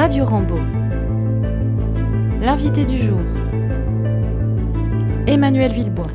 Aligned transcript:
Radio 0.00 0.24
Rambo. 0.24 0.56
L'invité 2.40 2.86
du 2.86 2.96
jour. 2.96 3.20
Emmanuel 5.26 5.72
Villebois. 5.72 6.08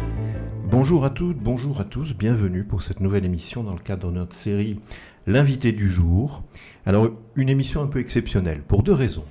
Bonjour 0.72 1.06
à 1.06 1.12
toutes, 1.12 1.38
bonjour 1.38 1.80
à 1.80 1.84
tous, 1.84 2.16
bienvenue 2.16 2.64
pour 2.64 2.82
cette 2.82 3.00
nouvelle 3.00 3.26
émission 3.26 3.62
dans 3.62 3.74
le 3.74 3.80
cadre 3.80 4.10
de 4.10 4.16
notre 4.16 4.34
série 4.34 4.80
L'invité 5.28 5.72
du 5.72 5.88
jour. 5.88 6.42
Alors, 6.88 7.12
une 7.36 7.48
émission 7.48 7.84
un 7.84 7.86
peu 7.86 8.00
exceptionnelle 8.00 8.64
pour 8.68 8.82
deux 8.82 8.92
raisons. 8.92 9.26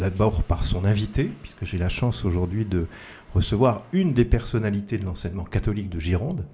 D'abord 0.00 0.42
par 0.42 0.64
son 0.64 0.84
invité, 0.84 1.30
puisque 1.42 1.64
j'ai 1.64 1.78
la 1.78 1.88
chance 1.88 2.24
aujourd'hui 2.24 2.64
de 2.64 2.88
recevoir 3.32 3.84
une 3.92 4.12
des 4.12 4.24
personnalités 4.24 4.98
de 4.98 5.04
l'enseignement 5.04 5.44
catholique 5.44 5.88
de 5.88 6.00
Gironde. 6.00 6.46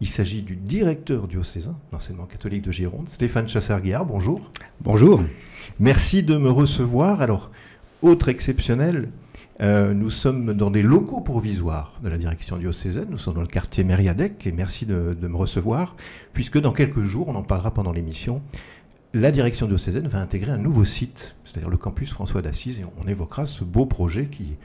Il 0.00 0.08
s'agit 0.08 0.42
du 0.42 0.56
directeur 0.56 1.28
diocésain 1.28 1.72
de 1.72 1.92
l'enseignement 1.92 2.26
catholique 2.26 2.62
de 2.62 2.72
Gironde, 2.72 3.08
Stéphane 3.08 3.46
Chassard-Guillard. 3.46 4.04
Bonjour. 4.04 4.50
Bonjour. 4.80 5.22
Merci 5.78 6.22
de 6.22 6.36
me 6.36 6.50
recevoir. 6.50 7.22
Alors, 7.22 7.50
autre 8.02 8.28
exceptionnel, 8.28 9.10
euh, 9.60 9.94
nous 9.94 10.10
sommes 10.10 10.52
dans 10.52 10.70
des 10.70 10.82
locaux 10.82 11.20
provisoires 11.20 11.98
de 12.02 12.08
la 12.08 12.18
direction 12.18 12.56
diocésaine. 12.56 13.06
Nous 13.08 13.18
sommes 13.18 13.34
dans 13.34 13.40
le 13.40 13.46
quartier 13.46 13.84
Mériadec 13.84 14.46
et 14.46 14.52
merci 14.52 14.84
de, 14.84 15.16
de, 15.18 15.28
me 15.28 15.36
recevoir, 15.36 15.96
puisque 16.32 16.60
dans 16.60 16.72
quelques 16.72 17.02
jours, 17.02 17.28
on 17.28 17.36
en 17.36 17.42
parlera 17.42 17.72
pendant 17.72 17.92
l'émission, 17.92 18.42
la 19.12 19.30
direction 19.30 19.68
diocésaine 19.68 20.08
va 20.08 20.20
intégrer 20.20 20.50
un 20.50 20.58
nouveau 20.58 20.84
site, 20.84 21.36
c'est-à-dire 21.44 21.70
le 21.70 21.76
campus 21.76 22.10
François 22.10 22.42
d'Assise, 22.42 22.80
et 22.80 22.84
on 23.00 23.06
évoquera 23.06 23.46
ce 23.46 23.62
beau 23.62 23.86
projet 23.86 24.26
qui, 24.26 24.56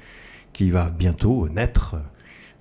qui 0.53 0.71
va 0.71 0.89
bientôt 0.89 1.47
naître 1.49 1.97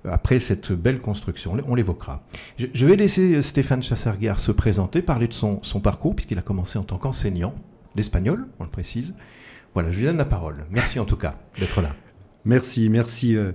après 0.05 0.39
cette 0.39 0.71
belle 0.71 0.99
construction. 0.99 1.55
On 1.67 1.75
l'évoquera. 1.75 2.23
Je 2.57 2.85
vais 2.85 2.95
laisser 2.95 3.41
Stéphane 3.41 3.83
Chassarguard 3.83 4.39
se 4.39 4.51
présenter, 4.51 5.01
parler 5.01 5.27
de 5.27 5.33
son, 5.33 5.59
parcours, 5.81 6.15
puisqu'il 6.15 6.37
a 6.37 6.41
commencé 6.41 6.79
en 6.79 6.83
tant 6.83 6.97
qu'enseignant 6.97 7.53
d'espagnol, 7.95 8.47
on 8.59 8.63
le 8.63 8.69
précise. 8.69 9.13
Voilà, 9.73 9.91
je 9.91 9.99
lui 9.99 10.05
donne 10.05 10.17
la 10.17 10.25
parole. 10.25 10.65
Merci 10.71 10.99
en 10.99 11.05
tout 11.05 11.17
cas 11.17 11.35
d'être 11.59 11.81
là. 11.81 11.95
Merci, 12.45 12.89
merci 12.89 13.35
euh, 13.35 13.51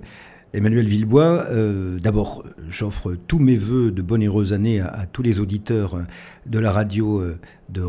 Emmanuel 0.53 0.87
Villebois. 0.87 1.45
Euh, 1.51 1.99
D'abord, 1.99 2.43
j'offre 2.69 3.15
tous 3.15 3.39
mes 3.39 3.57
voeux 3.57 3.91
de 3.91 4.01
bonne 4.01 4.21
et 4.21 4.27
heureuse 4.27 4.53
année 4.53 4.79
à, 4.79 5.05
tous 5.11 5.21
les 5.21 5.39
auditeurs 5.39 5.97
de 6.45 6.59
la 6.59 6.71
radio 6.71 7.19
euh, 7.19 7.39
de. 7.69 7.81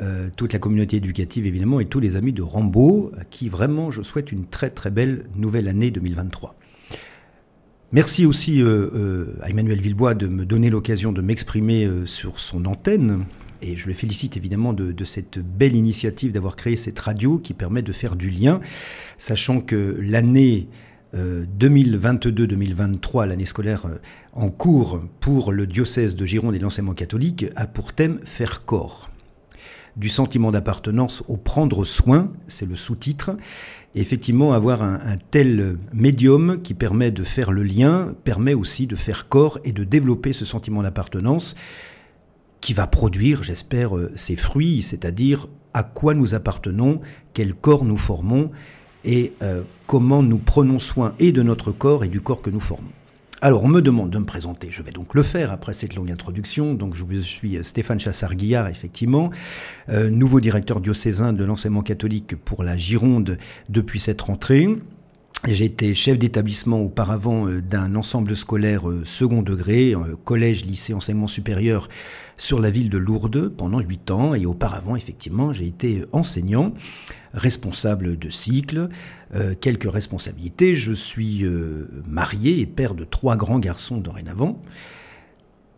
Euh, 0.00 0.28
toute 0.34 0.52
la 0.52 0.58
communauté 0.58 0.96
éducative 0.96 1.46
évidemment 1.46 1.78
et 1.78 1.84
tous 1.84 2.00
les 2.00 2.16
amis 2.16 2.32
de 2.32 2.42
Rambaud, 2.42 3.12
à 3.16 3.24
qui 3.24 3.48
vraiment 3.48 3.92
je 3.92 4.02
souhaite 4.02 4.32
une 4.32 4.44
très 4.46 4.70
très 4.70 4.90
belle 4.90 5.26
nouvelle 5.36 5.68
année 5.68 5.92
2023. 5.92 6.56
Merci 7.94 8.26
aussi 8.26 8.60
euh, 8.60 8.90
euh, 8.92 9.36
à 9.40 9.48
Emmanuel 9.50 9.80
Villebois 9.80 10.14
de 10.14 10.26
me 10.26 10.44
donner 10.44 10.68
l'occasion 10.68 11.12
de 11.12 11.22
m'exprimer 11.22 11.84
euh, 11.84 12.06
sur 12.06 12.40
son 12.40 12.64
antenne. 12.64 13.24
Et 13.62 13.76
je 13.76 13.86
le 13.86 13.94
félicite 13.94 14.36
évidemment 14.36 14.72
de, 14.72 14.90
de 14.90 15.04
cette 15.04 15.38
belle 15.38 15.76
initiative 15.76 16.32
d'avoir 16.32 16.56
créé 16.56 16.74
cette 16.74 16.98
radio 16.98 17.38
qui 17.38 17.54
permet 17.54 17.82
de 17.82 17.92
faire 17.92 18.16
du 18.16 18.30
lien, 18.30 18.60
sachant 19.16 19.60
que 19.60 19.96
l'année 20.00 20.66
2022-2023, 21.14 23.28
l'année 23.28 23.46
scolaire 23.46 23.86
en 24.32 24.50
cours 24.50 25.00
pour 25.20 25.52
le 25.52 25.68
diocèse 25.68 26.16
de 26.16 26.26
Gironde 26.26 26.56
et 26.56 26.58
l'enseignement 26.58 26.94
catholique, 26.94 27.46
a 27.54 27.68
pour 27.68 27.92
thème 27.92 28.18
faire 28.24 28.64
corps 28.64 29.13
du 29.96 30.08
sentiment 30.08 30.50
d'appartenance 30.50 31.22
au 31.28 31.36
prendre 31.36 31.84
soin, 31.84 32.32
c'est 32.48 32.68
le 32.68 32.76
sous-titre. 32.76 33.36
Effectivement, 33.94 34.52
avoir 34.52 34.82
un, 34.82 35.16
tel 35.30 35.76
médium 35.92 36.60
qui 36.62 36.74
permet 36.74 37.12
de 37.12 37.22
faire 37.22 37.52
le 37.52 37.62
lien 37.62 38.12
permet 38.24 38.54
aussi 38.54 38.86
de 38.86 38.96
faire 38.96 39.28
corps 39.28 39.58
et 39.64 39.72
de 39.72 39.84
développer 39.84 40.32
ce 40.32 40.44
sentiment 40.44 40.82
d'appartenance 40.82 41.54
qui 42.60 42.72
va 42.72 42.86
produire, 42.86 43.42
j'espère, 43.42 43.92
ses 44.16 44.36
fruits, 44.36 44.82
c'est-à-dire 44.82 45.46
à 45.74 45.82
quoi 45.82 46.14
nous 46.14 46.34
appartenons, 46.34 47.00
quel 47.34 47.54
corps 47.54 47.84
nous 47.84 47.96
formons 47.96 48.50
et 49.04 49.34
euh, 49.42 49.62
comment 49.86 50.22
nous 50.22 50.38
prenons 50.38 50.78
soin 50.78 51.14
et 51.18 51.30
de 51.30 51.42
notre 51.42 51.72
corps 51.72 52.04
et 52.04 52.08
du 52.08 52.20
corps 52.20 52.42
que 52.42 52.50
nous 52.50 52.60
formons. 52.60 52.90
Alors, 53.44 53.62
on 53.62 53.68
me 53.68 53.82
demande 53.82 54.08
de 54.08 54.18
me 54.18 54.24
présenter. 54.24 54.68
Je 54.70 54.80
vais 54.80 54.90
donc 54.90 55.12
le 55.12 55.22
faire 55.22 55.52
après 55.52 55.74
cette 55.74 55.94
longue 55.94 56.10
introduction. 56.10 56.72
Donc, 56.72 56.94
je 56.94 57.18
suis 57.18 57.62
Stéphane 57.62 58.00
Chassard-Guillard, 58.00 58.68
effectivement, 58.68 59.28
euh, 59.90 60.08
nouveau 60.08 60.40
directeur 60.40 60.80
diocésain 60.80 61.34
de 61.34 61.44
l'enseignement 61.44 61.82
catholique 61.82 62.36
pour 62.42 62.62
la 62.62 62.78
Gironde 62.78 63.36
depuis 63.68 64.00
cette 64.00 64.22
rentrée. 64.22 64.66
Été 65.46 65.94
chef 65.94 66.18
d'établissement 66.18 66.80
auparavant 66.80 67.46
d'un 67.46 67.96
ensemble 67.96 68.34
scolaire 68.34 68.84
second 69.04 69.42
degré, 69.42 69.94
collège, 70.24 70.64
lycée, 70.64 70.94
enseignement 70.94 71.26
supérieur 71.26 71.88
sur 72.36 72.60
la 72.60 72.70
ville 72.70 72.88
de 72.88 72.96
Lourdes 72.96 73.50
pendant 73.50 73.80
huit 73.80 74.10
ans. 74.10 74.34
Et 74.34 74.46
auparavant, 74.46 74.96
effectivement, 74.96 75.52
j'ai 75.52 75.66
été 75.66 76.04
enseignant, 76.12 76.72
responsable 77.34 78.18
de 78.18 78.30
cycle, 78.30 78.88
euh, 79.34 79.54
quelques 79.60 79.90
responsabilités. 79.90 80.74
Je 80.74 80.92
suis 80.92 81.44
euh, 81.44 81.88
marié 82.06 82.60
et 82.60 82.66
père 82.66 82.94
de 82.94 83.04
trois 83.04 83.36
grands 83.36 83.58
garçons 83.58 83.98
dorénavant. 83.98 84.62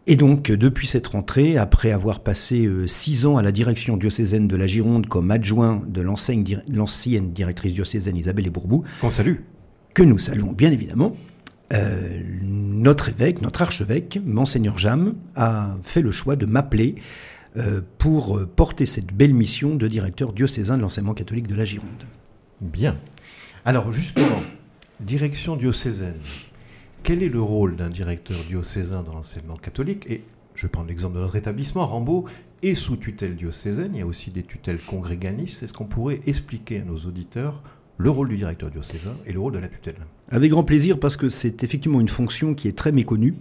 Et 0.07 0.15
donc, 0.15 0.53
depuis 0.53 0.87
cette 0.87 1.09
rentrée, 1.09 1.59
après 1.59 1.91
avoir 1.91 2.21
passé 2.21 2.69
six 2.87 3.27
ans 3.27 3.39
à 3.39 3.43
la 3.43 3.51
direction 3.51 3.97
diocésaine 3.97 4.47
de 4.47 4.55
la 4.55 4.69
Gironde 4.69 5.09
comme 5.09 5.33
adjoint 5.33 5.83
de 5.89 6.01
l'ancienne 6.01 7.33
directrice 7.33 7.73
diocésaine 7.73 8.17
Isabelle 8.17 8.49
Bourbou, 8.51 8.85
qu'on 9.01 9.11
salue, 9.11 9.39
que 9.97 10.03
nous 10.03 10.19
saluons 10.19 10.53
bien 10.53 10.73
évidemment, 10.73 11.17
euh, 11.73 12.21
notre 12.43 13.09
évêque, 13.09 13.41
notre 13.41 13.63
archevêque, 13.63 14.21
Monseigneur 14.27 14.77
Jam, 14.77 15.15
a 15.37 15.79
fait 15.83 16.03
le 16.03 16.11
choix 16.11 16.37
de 16.37 16.45
m'appeler 16.45 16.97
euh, 17.57 17.81
pour 17.97 18.47
porter 18.47 18.85
cette 18.85 19.15
belle 19.15 19.33
mission 19.33 19.75
de 19.75 19.89
directeur 19.89 20.35
diocésain 20.35 20.77
de 20.77 20.83
l'enseignement 20.83 21.15
catholique 21.15 21.47
de 21.47 21.55
la 21.55 21.65
Gironde. 21.65 22.05
Bien. 22.61 22.99
Alors 23.65 23.91
justement, 23.91 24.43
direction 25.01 25.57
diocésaine, 25.57 26.21
quel 27.03 27.23
est 27.23 27.31
le 27.31 27.41
rôle 27.41 27.77
d'un 27.77 27.89
directeur 27.89 28.37
diocésain 28.47 29.03
dans 29.03 29.15
l'enseignement 29.15 29.57
catholique? 29.57 30.05
Et 30.11 30.25
je 30.55 30.67
prends 30.67 30.85
l'exemple 30.85 31.15
de 31.15 31.21
notre 31.21 31.37
établissement, 31.37 31.87
Rambaud 31.87 32.27
est 32.63 32.75
sous 32.75 32.97
tutelle 32.97 33.35
diocésaine, 33.35 33.93
il 33.95 34.01
y 34.01 34.03
a 34.03 34.07
aussi 34.07 34.31
des 34.31 34.43
tutelles 34.43 34.81
congréganistes. 34.81 35.63
Est-ce 35.63 35.73
qu'on 35.73 35.87
pourrait 35.87 36.21
expliquer 36.27 36.81
à 36.81 36.85
nos 36.85 36.99
auditeurs 36.99 37.63
le 37.99 38.11
rôle 38.11 38.29
du 38.29 38.37
directeur 38.37 38.71
diocésain 38.71 39.15
et 39.27 39.33
le 39.33 39.41
rôle 39.41 39.53
de 39.53 39.59
la 39.59 39.69
tutelle. 39.69 39.97
Avec 40.31 40.51
grand 40.51 40.65
plaisir, 40.65 40.99
parce 40.99 41.17
que 41.17 41.29
c'est 41.29 41.63
effectivement 41.65 42.01
une 42.01 42.09
fonction 42.09 42.55
qui 42.55 42.69
est 42.69 42.77
très 42.77 42.93
méconnue. 42.93 43.35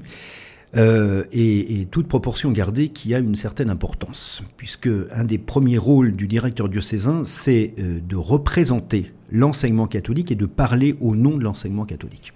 Euh, 0.78 1.24
et, 1.32 1.88
toute 1.92 2.08
proportion 2.08 2.52
gardée 2.52 2.90
qui 2.90 3.14
a 3.14 3.20
une 3.20 3.36
certaine 3.36 3.70
importance, 3.70 4.44
puisque 4.58 4.90
un 5.12 5.24
des 5.24 5.38
premiers 5.38 5.78
rôles 5.78 6.16
du 6.16 6.28
directeur 6.28 6.68
diocésain, 6.68 7.24
c'est 7.24 7.74
euh, 7.80 8.00
de 8.02 8.16
représenter 8.16 9.12
l'enseignement 9.32 9.88
catholique 9.88 10.32
et 10.32 10.36
de 10.36 10.46
parler 10.46 10.96
au 11.00 11.16
nom 11.16 11.38
de 11.38 11.44
l'enseignement 11.44 11.86
catholique. 11.86 12.34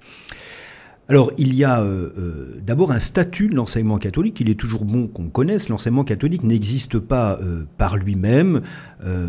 Alors, 1.09 1.31
il 1.37 1.55
y 1.55 1.63
a 1.63 1.81
euh, 1.81 2.59
d'abord 2.61 2.91
un 2.91 2.99
statut 2.99 3.47
de 3.47 3.55
l'enseignement 3.55 3.97
catholique. 3.97 4.39
Il 4.39 4.49
est 4.49 4.59
toujours 4.59 4.85
bon 4.85 5.07
qu'on 5.07 5.29
connaisse. 5.29 5.67
L'enseignement 5.67 6.03
catholique 6.03 6.43
n'existe 6.43 6.99
pas 6.99 7.39
par 7.79 7.97
lui-même 7.97 8.61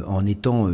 en 0.06 0.26
étant 0.26 0.68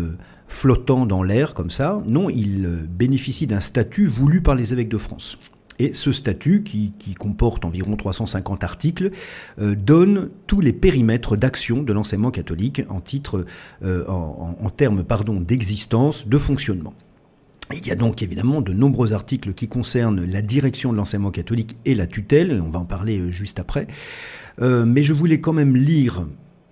flottant 0.49 1.07
dans 1.07 1.23
l'air 1.23 1.55
comme 1.55 1.71
ça. 1.71 2.03
Non, 2.07 2.31
il 2.31 2.87
bénéficie 2.89 3.47
d'un 3.47 3.61
statut 3.61 4.07
voulu 4.07 4.41
par 4.41 4.55
les 4.55 4.73
évêques 4.73 4.89
de 4.89 4.99
France. 4.99 5.39
Et 5.79 5.93
ce 5.93 6.13
statut, 6.13 6.63
qui, 6.63 6.93
comporte 7.19 7.65
environ 7.65 7.97
350 7.97 8.65
articles, 8.65 9.11
euh, 9.61 9.75
donne 9.75 10.31
tous 10.47 10.61
les 10.61 10.73
périmètres 10.73 11.37
d'action 11.37 11.83
de 11.83 11.93
l'enseignement 11.93 12.31
catholique 12.31 12.83
en 12.89 13.03
euh, 13.83 14.05
termes 14.77 15.05
d'existence, 15.45 16.29
de 16.29 16.39
fonctionnement. 16.39 16.95
Il 17.73 17.87
y 17.87 17.91
a 17.91 17.97
donc 17.97 18.23
évidemment 18.23 18.61
de 18.61 18.73
nombreux 18.73 19.13
articles 19.13 19.53
qui 19.53 19.67
concernent 19.67 20.25
la 20.25 20.41
direction 20.41 20.93
de 20.93 20.97
l'enseignement 20.97 21.33
catholique 21.33 21.77
et 21.85 21.95
la 21.95 22.07
tutelle, 22.07 22.53
et 22.53 22.61
on 22.61 22.71
va 22.71 22.79
en 22.79 22.85
parler 22.85 23.31
juste 23.31 23.59
après. 23.59 23.89
Euh, 24.63 24.85
mais 24.85 25.03
je 25.03 25.13
voulais 25.13 25.41
quand 25.41 25.53
même 25.53 25.77
lire 25.77 26.27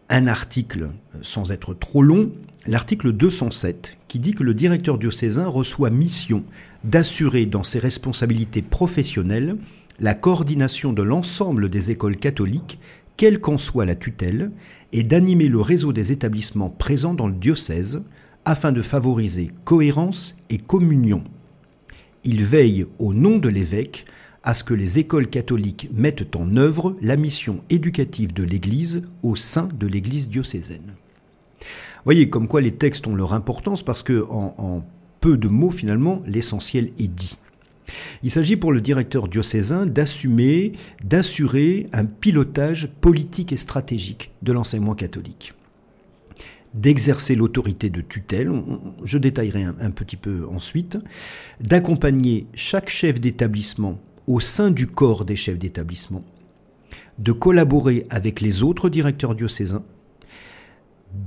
un 0.09 0.27
article, 0.27 0.91
sans 1.23 1.51
être 1.51 1.75
trop 1.75 2.03
long, 2.03 2.31
l'article 2.67 3.13
207, 3.13 3.97
qui 4.09 4.19
dit 4.19 4.35
que 4.35 4.43
le 4.43 4.55
directeur 4.55 4.99
diocésain 4.99 5.47
reçoit 5.47 5.91
mission 5.91 6.45
d'assurer 6.83 7.47
dans 7.47 7.63
ses 7.63 7.79
responsabilités 7.79 8.63
professionnelles 8.63 9.57
la 10.01 10.15
coordination 10.15 10.93
de 10.93 11.03
l'ensemble 11.03 11.69
des 11.69 11.91
écoles 11.91 12.17
catholiques, 12.17 12.79
quelle 13.17 13.41
qu'en 13.41 13.59
soit 13.59 13.85
la 13.85 13.95
tutelle, 13.95 14.51
et 14.93 15.03
d'animer 15.03 15.49
le 15.49 15.61
réseau 15.61 15.93
des 15.93 16.13
établissements 16.13 16.71
présents 16.71 17.15
dans 17.15 17.29
le 17.29 17.35
diocèse 17.35 18.03
afin 18.45 18.73
de 18.73 18.83
favoriser 18.83 19.51
cohérence 19.65 20.37
et 20.51 20.59
communion. 20.59 21.25
Il 22.25 22.45
veille 22.45 22.87
au 22.99 23.13
nom 23.15 23.39
de 23.39 23.49
l'évêque 23.49 24.05
à 24.43 24.55
ce 24.55 24.65
que 24.65 24.75
les 24.75 24.99
écoles 24.99 25.29
catholiques 25.29 25.89
mettent 25.93 26.37
en 26.37 26.57
œuvre 26.57 26.97
la 27.01 27.17
mission 27.17 27.63
éducative 27.71 28.33
de 28.33 28.43
l'Église 28.43 29.07
au 29.23 29.37
sein 29.37 29.69
de 29.79 29.87
l'Église 29.87 30.29
diocésaine. 30.29 30.95
Voyez 32.05 32.29
comme 32.29 32.49
quoi 32.49 32.61
les 32.61 32.73
textes 32.73 33.07
ont 33.07 33.15
leur 33.15 33.33
importance 33.33 33.83
parce 33.83 34.03
que 34.03 34.25
en, 34.29 34.85
peu 35.21 35.37
de 35.37 35.49
mots 35.49 35.71
finalement 35.71 36.23
l'essentiel 36.27 36.91
est 36.99 37.09
dit. 37.09 37.37
Il 38.23 38.31
s'agit 38.31 38.57
pour 38.57 38.73
le 38.73 38.81
directeur 38.81 39.29
diocésain 39.29 39.87
d'assumer, 39.87 40.73
d'assurer 41.03 41.89
un 41.93 42.05
pilotage 42.05 42.89
politique 43.01 43.53
et 43.53 43.57
stratégique 43.57 44.33
de 44.43 44.53
l'enseignement 44.53 44.95
catholique. 44.95 45.55
d'exercer 46.75 47.37
l'autorité 47.37 47.89
de 47.89 48.01
tutelle, 48.01 48.51
je 49.05 49.17
détaillerai 49.17 49.63
un, 49.63 49.91
petit 49.93 50.17
peu 50.17 50.45
ensuite, 50.49 50.99
d'accompagner 51.61 52.49
chaque 52.53 52.91
chef 52.91 53.21
d'établissement 53.21 54.01
au 54.27 54.41
sein 54.41 54.73
du 54.73 54.89
corps 54.89 55.25
des 55.25 55.37
chefs 55.37 55.59
d'établissement, 55.59 56.25
de 57.21 57.31
collaborer 57.31 58.07
avec 58.11 58.41
les 58.41 58.65
autres 58.65 58.89
directeurs 58.89 59.37
diocésains, 59.37 59.85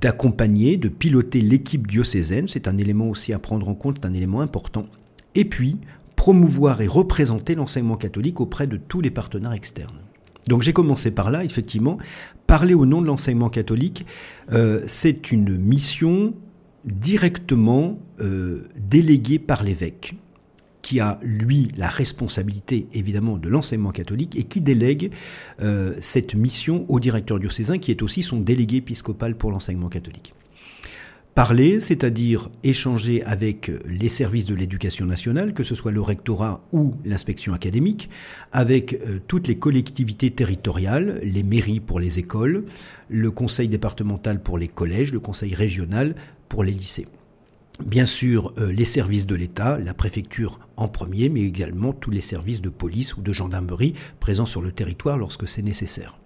d'accompagner, 0.02 0.78
de 0.78 0.90
piloter 0.90 1.42
l'équipe 1.42 1.88
diocésaine, 1.88 2.48
c'est 2.48 2.68
un 2.68 2.78
élément 2.78 3.10
aussi 3.10 3.34
à 3.34 3.40
prendre 3.40 3.68
en 3.68 3.76
compte, 3.76 3.98
c'est 4.02 4.08
un 4.08 4.14
élément 4.14 4.42
important, 4.42 4.86
et 5.36 5.46
puis 5.46 5.78
promouvoir 6.16 6.82
et 6.82 6.88
représenter 6.88 7.56
l'enseignement 7.56 7.96
catholique 7.96 8.42
auprès 8.42 8.68
de 8.68 8.78
tous 8.78 9.02
les 9.02 9.12
partenaires 9.12 9.54
externes. 9.54 10.00
Donc 10.48 10.62
j'ai 10.62 10.74
commencé 10.74 11.12
par 11.12 11.30
là, 11.32 11.44
effectivement. 11.44 11.98
Parler 12.48 12.74
au 12.74 12.86
nom 12.86 13.02
de 13.02 13.08
l'enseignement 13.08 13.50
catholique, 13.50 14.06
euh, 14.52 14.82
c'est 14.88 15.32
une 15.32 15.58
mission 15.58 16.34
directement 16.86 18.00
euh, 18.22 18.68
déléguée 18.78 19.40
par 19.40 19.64
l'évêque, 19.64 20.16
qui 20.88 21.02
a, 21.02 21.20
lui, 21.22 21.68
la 21.76 21.90
responsabilité, 21.90 22.88
évidemment, 22.94 23.36
de 23.36 23.50
l'enseignement 23.50 23.92
catholique 23.92 24.40
et 24.40 24.44
qui 24.44 24.62
délègue 24.62 25.12
euh, 25.62 25.94
cette 26.00 26.34
mission 26.34 26.86
au 26.88 27.02
directeur 27.02 27.40
diocésain, 27.40 27.78
qui 27.78 27.92
est 27.92 28.02
aussi 28.02 28.22
son 28.22 28.40
délégué 28.40 28.78
épiscopal 28.78 29.36
pour 29.36 29.52
l'enseignement 29.52 29.90
catholique. 29.90 30.34
Parler, 31.36 31.82
c'est-à-dire 31.82 32.50
échanger 32.64 33.22
avec 33.24 33.70
les 33.86 34.08
services 34.08 34.46
de 34.46 34.56
l'éducation 34.56 35.06
nationale, 35.06 35.54
que 35.54 35.66
ce 35.66 35.76
soit 35.76 35.92
le 35.92 36.00
rectorat 36.00 36.62
ou 36.72 36.94
l'inspection 37.04 37.52
académique, 37.52 38.10
avec 38.54 38.94
euh, 38.94 39.20
toutes 39.28 39.50
les 39.50 39.58
collectivités 39.58 40.32
territoriales, 40.32 41.20
les 41.22 41.44
mairies 41.44 41.82
pour 41.82 42.00
les 42.00 42.18
écoles, 42.18 42.64
le 43.10 43.30
conseil 43.30 43.68
départemental 43.68 44.42
pour 44.42 44.58
les 44.58 44.70
collèges, 44.70 45.12
le 45.12 45.20
conseil 45.20 45.54
régional 45.54 46.16
pour 46.48 46.64
les 46.64 46.72
lycées. 46.72 47.08
Bien 47.86 48.06
sûr, 48.06 48.54
euh, 48.58 48.72
les 48.72 48.86
services 48.86 49.28
de 49.28 49.36
l'État, 49.36 49.78
la 49.78 49.94
préfecture 49.94 50.60
en 50.78 50.88
premier, 50.88 51.30
mais 51.30 51.42
également 51.42 51.94
tous 51.94 52.10
les 52.10 52.22
services 52.22 52.60
de 52.60 52.70
police 52.70 53.16
ou 53.16 53.22
de 53.22 53.32
gendarmerie 53.32 53.94
présents 54.20 54.48
sur 54.48 54.62
le 54.62 54.72
territoire 54.72 55.18
lorsque 55.18 55.48
c'est 55.48 55.62
nécessaire. 55.62 56.18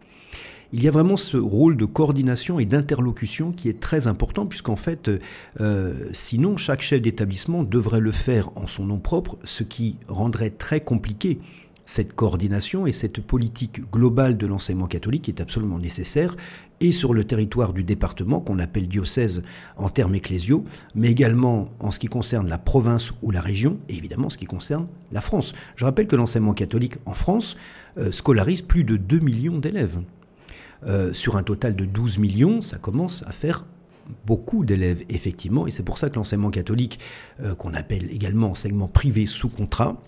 Il 0.74 0.82
y 0.82 0.88
a 0.88 0.92
vraiment 0.92 1.18
ce 1.18 1.36
rôle 1.36 1.76
de 1.76 1.84
coordination 1.84 2.58
et 2.58 2.66
d'interlocution 2.66 3.52
qui 3.52 3.68
est 3.68 3.82
très 3.82 4.08
important, 4.08 4.46
puisqu'en 4.46 4.78
fait, 4.78 5.12
euh, 5.60 5.94
sinon, 6.14 6.56
chaque 6.56 6.82
chef 6.82 7.02
d'établissement 7.02 7.64
devrait 7.64 8.00
le 8.00 8.14
faire 8.14 8.52
en 8.56 8.68
son 8.68 8.86
nom 8.86 9.00
propre, 9.00 9.38
ce 9.44 9.64
qui 9.64 9.98
rendrait 10.08 10.52
très 10.52 10.80
compliqué 10.80 11.40
cette 11.86 12.14
coordination 12.14 12.88
et 12.88 12.94
cette 12.94 13.22
politique 13.22 13.82
globale 13.92 14.38
de 14.38 14.48
l'enseignement 14.48 14.88
catholique 14.88 15.30
est 15.30 15.42
absolument 15.42 15.80
nécessaire, 15.80 16.36
et 16.80 16.92
sur 16.92 17.14
le 17.14 17.24
territoire 17.24 17.74
du 17.74 17.84
département, 17.84 18.40
qu'on 18.40 18.60
appelle 18.60 18.88
diocèse 18.88 19.44
en 19.78 19.90
termes 19.90 20.16
ecclésiaux, 20.16 20.66
mais 20.96 21.12
également 21.12 21.70
en 21.80 21.92
ce 21.92 22.00
qui 22.00 22.08
concerne 22.08 22.50
la 22.50 22.58
province 22.58 23.12
ou 23.22 23.32
la 23.32 23.42
région, 23.42 23.78
et 23.88 23.96
évidemment 23.96 24.28
en 24.28 24.30
ce 24.32 24.38
qui 24.38 24.46
concerne 24.46 24.88
la 25.12 25.22
France. 25.22 25.54
Je 25.76 25.86
rappelle 25.86 26.08
que 26.08 26.16
l'enseignement 26.16 26.54
catholique 26.54 26.96
en 27.06 27.14
France 27.14 27.56
euh, 27.98 28.12
scolarise 28.12 28.62
plus 28.62 28.84
de 28.84 28.98
2 28.98 29.20
millions 29.20 29.60
d'élèves. 29.60 30.02
Euh, 30.88 31.14
sur 31.14 31.38
un 31.38 31.44
total 31.44 31.76
de 31.76 31.86
12 31.86 32.18
millions, 32.18 32.62
ça 32.62 32.80
commence 32.80 33.24
à 33.28 33.32
faire 33.32 33.66
beaucoup 34.26 34.66
d'élèves, 34.66 35.04
effectivement, 35.10 35.68
et 35.68 35.72
c'est 35.72 35.84
pour 35.84 35.98
ça 35.98 36.10
que 36.10 36.16
l'enseignement 36.16 36.50
catholique, 36.50 37.00
euh, 37.42 37.54
qu'on 37.54 37.74
appelle 37.74 38.12
également 38.12 38.50
enseignement 38.50 38.88
privé 38.88 39.26
sous 39.28 39.50
contrat, 39.50 40.02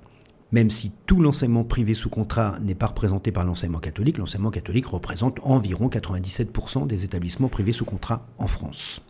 même 0.54 0.70
si 0.70 0.92
tout 1.08 1.20
l'enseignement 1.20 1.64
privé 1.64 1.96
sous 1.96 2.10
contrat 2.10 2.56
n'est 2.62 2.76
pas 2.76 2.86
représenté 2.86 3.32
par 3.32 3.46
l'enseignement 3.46 3.80
catholique, 3.80 4.20
l'enseignement 4.20 4.52
catholique 4.52 4.86
représente 4.86 5.40
environ 5.44 5.90
97% 5.90 6.88
des 6.88 7.04
établissements 7.04 7.50
privés 7.50 7.74
sous 7.74 7.86
contrat 7.86 8.28
en 8.38 8.48
France. 8.48 9.02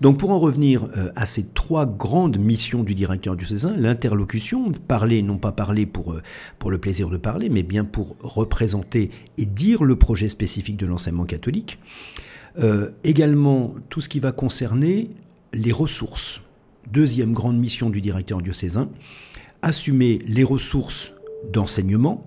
Donc 0.00 0.18
pour 0.18 0.30
en 0.30 0.38
revenir 0.38 0.88
euh, 0.96 1.10
à 1.16 1.26
ces 1.26 1.44
trois 1.44 1.84
grandes 1.86 2.38
missions 2.38 2.84
du 2.84 2.94
directeur 2.94 3.34
diocésain, 3.34 3.74
l'interlocution, 3.76 4.70
parler, 4.86 5.20
non 5.22 5.38
pas 5.38 5.52
parler 5.52 5.84
pour, 5.84 6.12
euh, 6.12 6.22
pour 6.58 6.70
le 6.70 6.78
plaisir 6.78 7.10
de 7.10 7.16
parler, 7.16 7.48
mais 7.48 7.62
bien 7.62 7.84
pour 7.84 8.16
représenter 8.20 9.10
et 9.36 9.46
dire 9.46 9.82
le 9.82 9.96
projet 9.96 10.28
spécifique 10.28 10.76
de 10.76 10.86
l'enseignement 10.86 11.24
catholique. 11.24 11.78
Euh, 12.58 12.90
également 13.02 13.74
tout 13.88 14.00
ce 14.00 14.08
qui 14.08 14.20
va 14.20 14.30
concerner 14.30 15.10
les 15.52 15.72
ressources. 15.72 16.40
Deuxième 16.92 17.32
grande 17.32 17.58
mission 17.58 17.90
du 17.90 18.00
directeur 18.00 18.42
diocésain, 18.42 18.88
assumer 19.64 20.20
les 20.26 20.44
ressources 20.44 21.14
d'enseignement, 21.50 22.26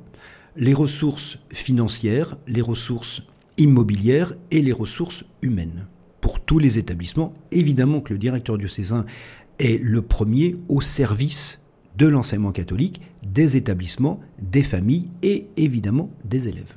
les 0.55 0.73
ressources 0.73 1.37
financières, 1.51 2.35
les 2.47 2.61
ressources 2.61 3.21
immobilières 3.57 4.33
et 4.51 4.61
les 4.61 4.71
ressources 4.71 5.23
humaines 5.41 5.87
pour 6.19 6.39
tous 6.39 6.59
les 6.59 6.79
établissements. 6.79 7.33
Évidemment 7.51 8.01
que 8.01 8.13
le 8.13 8.19
directeur 8.19 8.57
diocésain 8.57 9.05
est 9.59 9.81
le 9.81 10.01
premier 10.01 10.55
au 10.67 10.81
service 10.81 11.61
de 11.95 12.07
l'enseignement 12.07 12.51
catholique, 12.51 13.01
des 13.23 13.55
établissements, 13.55 14.19
des 14.39 14.63
familles 14.63 15.09
et 15.21 15.47
évidemment 15.57 16.11
des 16.25 16.47
élèves. 16.47 16.75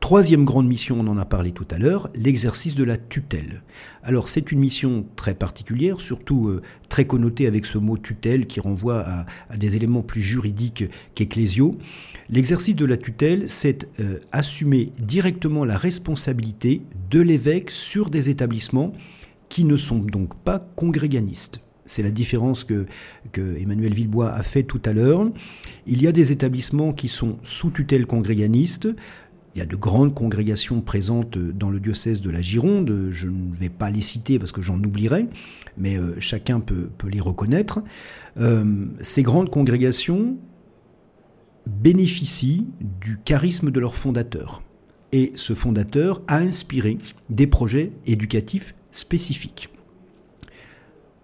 Troisième 0.00 0.46
grande 0.46 0.66
mission, 0.66 0.96
on 0.98 1.06
en 1.08 1.18
a 1.18 1.26
parlé 1.26 1.52
tout 1.52 1.66
à 1.70 1.78
l'heure, 1.78 2.08
l'exercice 2.14 2.74
de 2.74 2.84
la 2.84 2.96
tutelle. 2.96 3.62
Alors 4.02 4.30
c'est 4.30 4.50
une 4.50 4.58
mission 4.58 5.04
très 5.14 5.34
particulière, 5.34 6.00
surtout 6.00 6.48
euh, 6.48 6.62
très 6.88 7.06
connotée 7.06 7.46
avec 7.46 7.66
ce 7.66 7.76
mot 7.76 7.98
tutelle 7.98 8.46
qui 8.46 8.60
renvoie 8.60 9.04
à, 9.50 9.56
des 9.58 9.76
éléments 9.76 10.02
plus 10.02 10.22
juridiques 10.22 10.84
qu'ecclésiaux. 11.14 11.76
L'exercice 12.30 12.74
de 12.74 12.86
la 12.86 12.96
tutelle, 12.96 13.46
c'est 13.46 13.88
euh, 14.00 14.20
assumer 14.32 14.90
directement 14.98 15.66
la 15.66 15.76
responsabilité 15.76 16.80
de 17.10 17.20
l'évêque 17.20 17.70
sur 17.70 18.08
des 18.08 18.30
établissements 18.30 18.94
qui 19.50 19.64
ne 19.64 19.76
sont 19.76 19.98
donc 19.98 20.34
pas 20.34 20.60
congréganistes. 20.76 21.60
C'est 21.84 22.02
la 22.02 22.10
différence 22.10 22.64
que, 22.64 22.86
que, 23.32 23.58
Emmanuel 23.60 23.92
Villebois 23.92 24.30
a 24.30 24.42
fait 24.42 24.62
tout 24.62 24.80
à 24.84 24.92
l'heure. 24.92 25.28
Il 25.86 26.00
y 26.00 26.06
a 26.06 26.12
des 26.12 26.30
établissements 26.30 26.92
qui 26.92 27.08
sont 27.08 27.36
sous 27.42 27.70
tutelle 27.70 28.06
congréganiste, 28.06 28.88
il 29.54 29.58
y 29.58 29.62
a 29.62 29.66
de 29.66 29.76
grandes 29.76 30.14
congrégations 30.14 30.80
présentes 30.80 31.36
dans 31.36 31.70
le 31.70 31.80
diocèse 31.80 32.20
de 32.20 32.30
la 32.30 32.40
Gironde. 32.40 33.08
Je 33.10 33.26
ne 33.26 33.54
vais 33.54 33.68
pas 33.68 33.90
les 33.90 34.00
citer 34.00 34.38
parce 34.38 34.52
que 34.52 34.62
j'en 34.62 34.78
oublierai, 34.78 35.26
mais 35.76 35.96
euh, 35.96 36.14
chacun 36.20 36.60
peut, 36.60 36.90
les 37.10 37.20
reconnaître. 37.20 37.80
Euh, 38.38 38.86
ces 39.00 39.22
grandes 39.22 39.50
congrégations 39.50 40.36
bénéficient 41.66 42.66
du 42.80 43.18
charisme 43.18 43.70
de 43.70 43.80
leur 43.80 43.96
fondateur. 43.96 44.62
Et 45.12 45.32
ce 45.34 45.54
fondateur 45.54 46.22
a 46.28 46.38
inspiré 46.38 46.98
des 47.28 47.48
projets 47.48 47.92
éducatifs 48.06 48.74
spécifiques. 48.92 49.68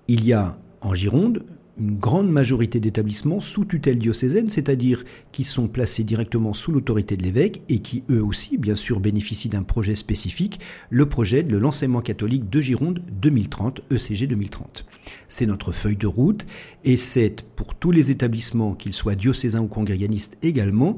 Il 0.08 0.24
y 0.24 0.32
a 0.32 0.58
en 0.80 0.94
Gironde 0.94 1.44
une 1.78 1.98
grande 1.98 2.30
majorité 2.30 2.80
d'établissements 2.80 3.40
sous 3.40 3.64
tutelle 3.64 3.98
diocésaine, 3.98 4.48
c'est-à-dire 4.48 5.04
qui 5.32 5.44
sont 5.44 5.68
placés 5.68 6.04
directement 6.04 6.54
sous 6.54 6.72
l'autorité 6.72 7.16
de 7.16 7.22
l'évêque 7.22 7.62
et 7.68 7.80
qui 7.80 8.02
eux 8.10 8.22
aussi, 8.22 8.56
bien 8.56 8.74
sûr, 8.74 9.00
bénéficient 9.00 9.50
d'un 9.50 9.62
projet 9.62 9.94
spécifique, 9.94 10.60
le 10.88 11.06
projet 11.06 11.42
de 11.42 11.56
l'enseignement 11.56 12.00
catholique 12.00 12.48
de 12.48 12.60
Gironde 12.60 13.02
2030, 13.20 13.82
ECG 13.90 14.26
2030. 14.26 14.86
C'est 15.28 15.46
notre 15.46 15.72
feuille 15.72 15.96
de 15.96 16.06
route 16.06 16.46
et 16.84 16.96
c'est 16.96 17.44
pour 17.56 17.74
tous 17.74 17.90
les 17.90 18.10
établissements, 18.10 18.74
qu'ils 18.74 18.94
soient 18.94 19.14
diocésains 19.14 19.60
ou 19.60 19.68
congréganistes 19.68 20.38
également, 20.42 20.96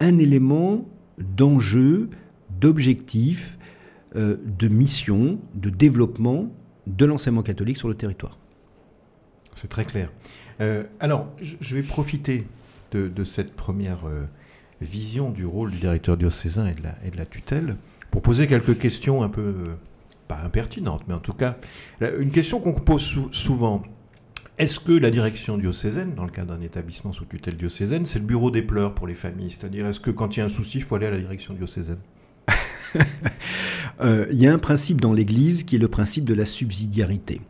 un 0.00 0.18
élément 0.18 0.88
d'enjeu, 1.18 2.08
d'objectif, 2.60 3.58
euh, 4.16 4.36
de 4.58 4.68
mission, 4.68 5.40
de 5.54 5.70
développement 5.70 6.52
de 6.86 7.04
l'enseignement 7.04 7.42
catholique 7.42 7.76
sur 7.76 7.88
le 7.88 7.94
territoire. 7.94 8.38
C'est 9.64 9.68
très 9.68 9.86
clair. 9.86 10.10
Euh, 10.60 10.82
alors, 11.00 11.26
je 11.40 11.74
vais 11.74 11.82
profiter 11.82 12.46
de, 12.92 13.24
cette 13.24 13.56
première 13.56 14.06
euh, 14.06 14.26
vision 14.82 15.30
du 15.30 15.46
rôle 15.46 15.70
du 15.70 15.78
directeur 15.78 16.18
diocésain 16.18 16.66
et 16.66 17.10
de 17.10 17.16
la, 17.16 17.24
tutelle 17.24 17.76
pour 18.10 18.20
poser 18.20 18.46
quelques 18.46 18.76
questions 18.76 19.22
un 19.22 19.30
peu, 19.30 19.40
euh, 19.40 19.74
pas 20.28 20.42
impertinentes, 20.44 21.04
mais 21.08 21.14
en 21.14 21.18
tout 21.18 21.32
cas, 21.32 21.56
une 22.02 22.30
question 22.30 22.60
qu'on 22.60 22.74
pose 22.74 23.30
souvent. 23.32 23.82
Est-ce 24.58 24.80
que 24.80 24.92
la 24.92 25.10
direction 25.10 25.56
diocésaine, 25.56 26.14
dans 26.14 26.24
le 26.24 26.30
cadre 26.30 26.54
d'un 26.54 26.62
établissement 26.62 27.14
sous 27.14 27.24
tutelle 27.24 27.56
diocésaine, 27.56 28.04
c'est 28.04 28.18
le 28.18 28.26
bureau 28.26 28.50
des 28.50 28.62
pleurs 28.62 28.94
pour 28.94 29.06
les 29.06 29.14
familles? 29.14 29.50
C'est-à-dire, 29.50 29.86
est-ce 29.86 29.98
que 29.98 30.10
quand 30.10 30.36
il 30.36 30.40
y 30.40 30.42
a 30.42 30.44
un 30.44 30.50
souci, 30.50 30.76
il 30.76 30.84
faut 30.84 30.94
aller 30.94 31.06
à 31.06 31.10
la 31.10 31.20
direction 31.20 31.54
diocésaine? 31.54 32.00
Il 34.02 34.36
y 34.38 34.46
a 34.46 34.52
un 34.52 34.58
principe 34.58 35.00
dans 35.00 35.14
l'Église 35.14 35.64
qui 35.64 35.76
est 35.76 35.78
le 35.78 35.88
principe 35.88 36.24
de 36.24 36.34
la 36.34 36.44
subsidiarité. 36.44 37.40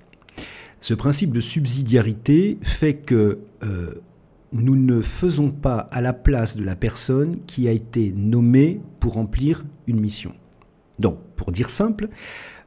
Ce 0.85 0.93
principe 0.93 1.33
de 1.33 1.41
subsidiarité 1.41 2.59
fait 2.61 2.93
que 2.93 3.39
euh, 3.63 3.95
nous 4.53 4.77
ne 4.77 5.01
faisons 5.01 5.51
pas 5.51 5.79
à 5.79 6.03
la 6.03 6.13
place 6.13 6.59
de 6.59 6.63
la 6.63 6.77
personne 6.77 7.39
qui 7.47 7.69
a 7.69 7.71
été 7.71 8.13
nommée 8.15 8.83
pour 9.01 9.15
remplir 9.15 9.65
une 9.87 9.99
mission. 9.99 10.35
Donc, 10.99 11.19
pour 11.37 11.53
dire 11.53 11.71
simple, 11.71 12.11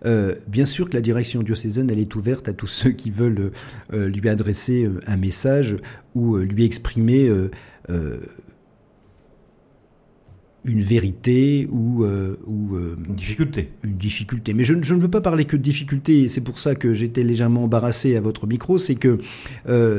euh, 0.07 0.33
bien 0.47 0.65
sûr 0.65 0.89
que 0.89 0.95
la 0.95 1.01
direction 1.01 1.43
diocésaine, 1.43 1.91
elle 1.91 1.99
est 1.99 2.15
ouverte 2.15 2.47
à 2.49 2.53
tous 2.53 2.65
ceux 2.65 2.89
qui 2.89 3.11
veulent 3.11 3.51
euh, 3.93 4.07
lui 4.07 4.27
adresser 4.29 4.89
un 5.05 5.17
message 5.17 5.77
ou 6.15 6.37
lui 6.37 6.65
exprimer 6.65 7.29
une 10.67 10.81
vérité 10.81 11.67
ou, 11.71 12.05
ou 12.05 12.77
une 12.77 13.15
difficulté. 13.15 13.71
Une 13.83 13.97
difficulté. 13.97 14.53
Mais 14.53 14.63
je, 14.63 14.75
je, 14.81 14.93
ne 14.93 15.01
veux 15.01 15.09
pas 15.09 15.21
parler 15.21 15.45
que 15.45 15.57
de 15.57 15.61
difficulté, 15.61 16.21
et 16.21 16.27
c'est 16.27 16.41
pour 16.41 16.59
ça 16.59 16.75
que 16.75 16.93
j'étais 16.93 17.23
légèrement 17.23 17.63
embarrassé 17.63 18.15
à 18.15 18.21
votre 18.21 18.45
micro, 18.47 18.77
c'est 18.77 18.95
que 18.95 19.19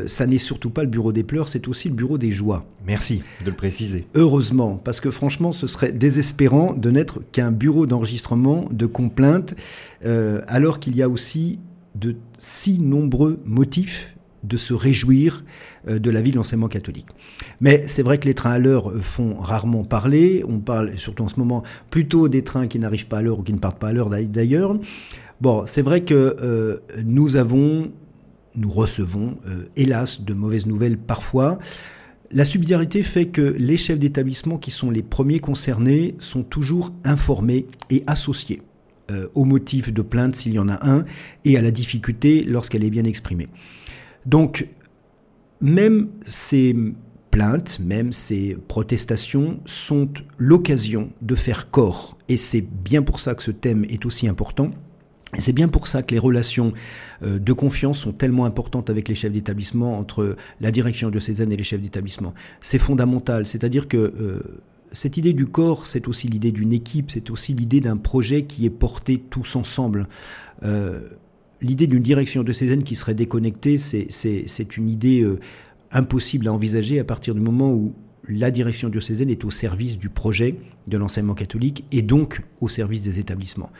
ça 0.06 0.26
n'est 0.26 0.38
surtout 0.38 0.70
pas 0.70 0.82
le 0.82 0.88
bureau 0.88 1.12
des 1.12 1.24
pleurs, 1.24 1.48
c'est 1.48 1.68
aussi 1.68 1.88
le 1.88 1.94
bureau 1.94 2.18
des 2.18 2.30
joies. 2.30 2.66
Merci 2.86 3.22
de 3.44 3.50
le 3.50 3.56
préciser. 3.56 4.06
Heureusement, 4.14 4.80
parce 4.82 5.00
que 5.00 5.10
franchement, 5.10 5.52
ce 5.52 5.66
serait 5.66 5.92
désespérant 5.92 6.74
de 6.74 6.90
n'être 6.90 7.20
qu'un 7.32 7.50
bureau 7.50 7.86
d'enregistrement 7.86 8.68
de 8.70 8.86
complaintes, 8.86 9.54
alors 10.04 10.80
qu'il 10.80 10.96
y 10.96 11.02
a 11.02 11.08
aussi 11.08 11.58
de 11.94 12.16
si 12.38 12.78
nombreux 12.78 13.40
motifs 13.44 14.17
de 14.44 14.56
se 14.56 14.74
réjouir 14.74 15.44
euh, 15.88 15.98
de 15.98 16.10
la 16.10 16.22
vie 16.22 16.30
de 16.30 16.36
l'enseignement 16.36 16.68
catholique. 16.68 17.06
Mais 17.60 17.82
c'est 17.86 18.02
vrai 18.02 18.18
que 18.18 18.26
les 18.26 18.34
trains 18.34 18.52
à 18.52 18.58
l'heure 18.58 18.92
font 19.02 19.34
rarement 19.34 19.84
parler. 19.84 20.44
On 20.48 20.58
parle, 20.58 20.96
surtout 20.96 21.24
en 21.24 21.28
ce 21.28 21.38
moment, 21.38 21.62
plutôt 21.90 22.28
des 22.28 22.42
trains 22.42 22.66
qui 22.66 22.78
n'arrivent 22.78 23.08
pas 23.08 23.18
à 23.18 23.22
l'heure 23.22 23.40
ou 23.40 23.42
qui 23.42 23.52
ne 23.52 23.58
partent 23.58 23.78
pas 23.78 23.88
à 23.88 23.92
l'heure 23.92 24.10
d'ailleurs. 24.10 24.78
Bon, 25.40 25.64
c'est 25.66 25.82
vrai 25.82 26.02
que 26.02 26.36
euh, 26.40 26.78
nous 27.04 27.36
avons, 27.36 27.92
nous 28.54 28.70
recevons, 28.70 29.38
euh, 29.46 29.64
hélas, 29.76 30.22
de 30.22 30.34
mauvaises 30.34 30.66
nouvelles 30.66 30.98
parfois. 30.98 31.58
La 32.30 32.44
subsidiarité 32.44 33.02
fait 33.02 33.26
que 33.26 33.54
les 33.58 33.76
chefs 33.76 33.98
d'établissement 33.98 34.58
qui 34.58 34.70
sont 34.70 34.90
les 34.90 35.02
premiers 35.02 35.40
concernés 35.40 36.14
sont 36.18 36.42
toujours 36.42 36.92
informés 37.04 37.66
et 37.90 38.04
associés 38.06 38.62
au 39.34 39.46
motif 39.46 39.90
de 39.90 40.02
plainte 40.02 40.34
s'il 40.36 40.52
y 40.52 40.58
en 40.58 40.68
a 40.68 40.86
un 40.86 41.06
et 41.46 41.56
à 41.56 41.62
la 41.62 41.70
difficulté 41.70 42.44
lorsqu'elle 42.44 42.84
est 42.84 42.90
bien 42.90 43.04
exprimée. 43.04 43.48
Donc, 44.28 44.68
même 45.62 46.08
ces 46.24 46.76
plaintes, 47.30 47.80
même 47.80 48.12
ces 48.12 48.58
protestations 48.68 49.58
sont 49.64 50.10
l'occasion 50.36 51.10
de 51.22 51.34
faire 51.34 51.70
corps. 51.70 52.18
Et 52.28 52.36
c'est 52.36 52.60
bien 52.60 53.02
pour 53.02 53.20
ça 53.20 53.34
que 53.34 53.42
ce 53.42 53.50
thème 53.50 53.86
est 53.88 54.04
aussi 54.04 54.28
important. 54.28 54.70
Et 55.34 55.40
c'est 55.40 55.54
bien 55.54 55.68
pour 55.68 55.86
ça 55.86 56.02
que 56.02 56.12
les 56.12 56.18
relations 56.18 56.74
euh, 57.22 57.38
de 57.38 57.52
confiance 57.54 58.00
sont 58.00 58.12
tellement 58.12 58.44
importantes 58.44 58.90
avec 58.90 59.08
les 59.08 59.14
chefs 59.14 59.32
d'établissement, 59.32 59.98
entre 59.98 60.36
la 60.60 60.70
direction 60.70 61.08
diocésaine 61.08 61.50
et 61.50 61.56
les 61.56 61.64
chefs 61.64 61.80
d'établissement. 61.80 62.34
C'est 62.60 62.78
fondamental, 62.78 63.46
c'est-à-dire 63.46 63.88
que 63.88 63.96
euh, 63.96 64.40
cette 64.92 65.16
idée 65.16 65.32
du 65.32 65.46
corps, 65.46 65.86
c'est 65.86 66.06
aussi 66.06 66.28
l'idée 66.28 66.52
d'une 66.52 66.72
équipe, 66.74 67.10
c'est 67.10 67.30
aussi 67.30 67.54
l'idée 67.54 67.80
d'un 67.80 67.96
projet 67.96 68.44
qui 68.44 68.66
est 68.66 68.70
porté 68.70 69.18
tous 69.18 69.56
ensemble. 69.56 70.06
Euh, 70.64 71.00
l'idée 71.60 71.86
d'une 71.86 72.02
direction 72.02 72.42
de 72.42 72.52
Cézanne 72.52 72.82
qui 72.82 72.94
serait 72.94 73.14
déconnectée, 73.14 73.78
c'est 73.78 74.76
une 74.76 74.88
idée 74.88 75.22
euh, 75.22 75.40
impossible 75.92 76.48
à 76.48 76.52
envisager 76.52 76.98
à 76.98 77.04
partir 77.04 77.34
du 77.34 77.40
moment 77.40 77.72
où 77.72 77.94
la 78.28 78.50
direction 78.50 78.88
diocésaine 78.88 79.30
est 79.30 79.44
au 79.44 79.50
service 79.50 79.98
du 79.98 80.08
projet 80.08 80.56
de 80.86 80.98
l'enseignement 80.98 81.34
catholique 81.34 81.84
et 81.92 82.02
donc 82.02 82.42
au 82.60 82.68
service 82.68 83.02
des 83.02 83.20
établissements. 83.20 83.70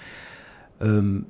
Euh, 0.83 1.21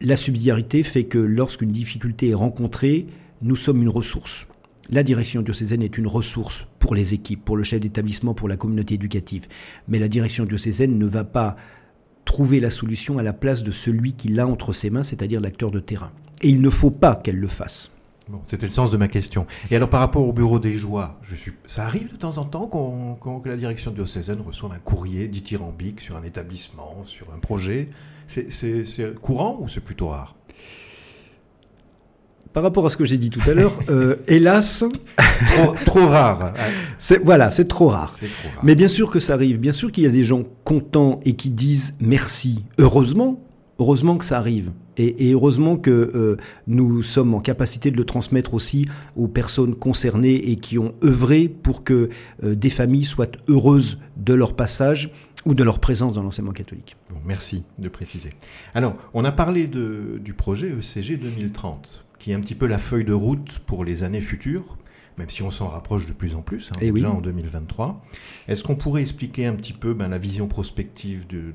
la 0.00 0.16
subsidiarité 0.16 0.82
fait 0.82 1.04
que 1.04 1.18
lorsqu'une 1.18 1.72
difficulté 1.72 2.30
est 2.30 2.34
rencontrée, 2.34 3.06
nous 3.42 3.56
sommes 3.56 3.82
une 3.82 3.88
ressource. 3.88 4.46
La 4.88 5.02
direction 5.02 5.42
diocésaine 5.42 5.82
est 5.82 5.98
une 5.98 6.06
ressource 6.06 6.66
pour 6.78 6.94
les 6.94 7.14
équipes, 7.14 7.44
pour 7.44 7.56
le 7.56 7.62
chef 7.62 7.80
d'établissement, 7.80 8.34
pour 8.34 8.48
la 8.48 8.56
communauté 8.56 8.94
éducative. 8.94 9.46
Mais 9.88 9.98
la 9.98 10.08
direction 10.08 10.44
diocésaine 10.44 10.98
ne 10.98 11.06
va 11.06 11.24
pas 11.24 11.56
trouver 12.30 12.60
la 12.60 12.70
solution 12.70 13.18
à 13.18 13.24
la 13.24 13.32
place 13.32 13.64
de 13.64 13.72
celui 13.72 14.12
qui 14.12 14.28
l'a 14.28 14.46
entre 14.46 14.72
ses 14.72 14.88
mains, 14.88 15.02
c'est-à-dire 15.02 15.40
l'acteur 15.40 15.72
de 15.72 15.80
terrain. 15.80 16.12
Et 16.42 16.48
il 16.48 16.60
ne 16.60 16.70
faut 16.70 16.92
pas 16.92 17.16
qu'elle 17.16 17.40
le 17.40 17.48
fasse. 17.48 17.90
C'était 18.44 18.66
le 18.66 18.72
sens 18.72 18.92
de 18.92 18.96
ma 18.96 19.08
question. 19.08 19.48
Et 19.72 19.74
alors 19.74 19.90
par 19.90 19.98
rapport 19.98 20.22
au 20.22 20.32
bureau 20.32 20.60
des 20.60 20.78
joies, 20.78 21.18
ça 21.66 21.84
arrive 21.84 22.12
de 22.12 22.16
temps 22.16 22.38
en 22.38 22.44
temps 22.44 22.68
qu'on, 22.68 23.16
que 23.40 23.48
la 23.48 23.56
direction 23.56 23.90
diocésaine 23.90 24.40
reçoive 24.46 24.70
un 24.70 24.78
courrier 24.78 25.26
dithyrambique 25.26 26.00
sur 26.00 26.16
un 26.16 26.22
établissement, 26.22 27.02
sur 27.04 27.26
un 27.34 27.40
projet. 27.40 27.88
c'est 28.28 29.20
courant 29.20 29.58
ou 29.60 29.66
c'est 29.66 29.80
plutôt 29.80 30.06
rare? 30.06 30.36
Par 32.52 32.62
rapport 32.62 32.86
à 32.86 32.88
ce 32.88 32.96
que 32.96 33.04
j'ai 33.04 33.16
dit 33.16 33.30
tout 33.30 33.40
à 33.48 33.54
l'heure, 33.54 33.78
euh, 33.88 34.16
hélas, 34.28 34.84
trop, 35.86 36.06
rare. 36.06 36.52
C'est 36.98 37.22
voilà, 37.22 37.50
c'est 37.50 37.66
trop, 37.66 37.88
rare. 37.88 38.12
Mais 38.62 38.74
bien 38.74 38.88
sûr 38.88 39.10
que 39.10 39.20
ça 39.20 39.34
arrive. 39.34 39.58
Bien 39.58 39.72
sûr 39.72 39.90
qu'il 39.90 40.04
y 40.04 40.06
a 40.06 40.10
des 40.10 40.24
gens 40.24 40.42
contents 40.64 41.20
et 41.24 41.34
qui 41.34 41.50
disent 41.50 41.94
merci. 41.98 42.64
Heureusement, 42.78 43.40
heureusement 43.78 44.16
que 44.16 44.24
ça 44.24 44.36
arrive. 44.36 44.72
Et, 44.98 45.32
heureusement 45.32 45.76
que 45.76 45.90
euh, 45.90 46.36
nous 46.66 47.02
sommes 47.02 47.32
en 47.32 47.40
capacité 47.40 47.90
de 47.90 47.96
le 47.96 48.04
transmettre 48.04 48.52
aussi 48.52 48.86
aux 49.16 49.28
personnes 49.28 49.74
concernées 49.74 50.50
et 50.50 50.56
qui 50.56 50.78
ont 50.78 50.92
œuvré 51.02 51.48
pour 51.48 51.84
que 51.84 52.10
euh, 52.44 52.54
des 52.54 52.68
familles 52.68 53.04
soient 53.04 53.30
heureuses 53.48 53.98
de 54.18 54.34
leur 54.34 54.54
passage 54.54 55.10
ou 55.46 55.54
de 55.54 55.64
leur 55.64 55.78
présence 55.78 56.12
dans 56.12 56.22
l'enseignement 56.22 56.52
catholique. 56.52 56.96
merci 57.24 57.62
de 57.78 57.88
préciser. 57.88 58.30
Alors, 58.74 58.94
on 59.14 59.24
a 59.24 59.32
parlé 59.32 59.66
de, 59.66 60.20
du 60.22 60.34
projet 60.34 60.68
ECG 60.68 61.16
2030 61.16 62.04
qui 62.20 62.30
est 62.30 62.34
un 62.34 62.40
petit 62.40 62.54
peu 62.54 62.68
la 62.68 62.78
feuille 62.78 63.04
de 63.04 63.14
route 63.14 63.58
pour 63.66 63.84
les 63.84 64.04
années 64.04 64.20
futures, 64.20 64.76
même 65.18 65.30
si 65.30 65.42
on 65.42 65.50
s'en 65.50 65.68
rapproche 65.68 66.06
de 66.06 66.12
plus 66.12 66.36
en 66.36 66.42
plus, 66.42 66.70
hein, 66.70 66.78
eh 66.80 66.92
déjà 66.92 67.10
en 67.10 67.20
2023. 67.20 68.04
Est-ce 68.46 68.62
qu'on 68.62 68.76
pourrait 68.76 69.02
expliquer 69.02 69.46
un 69.46 69.54
petit 69.54 69.72
peu 69.72 69.94
ben, 69.94 70.08
la 70.08 70.18
vision 70.18 70.46
prospective 70.46 71.26
de, 71.26 71.52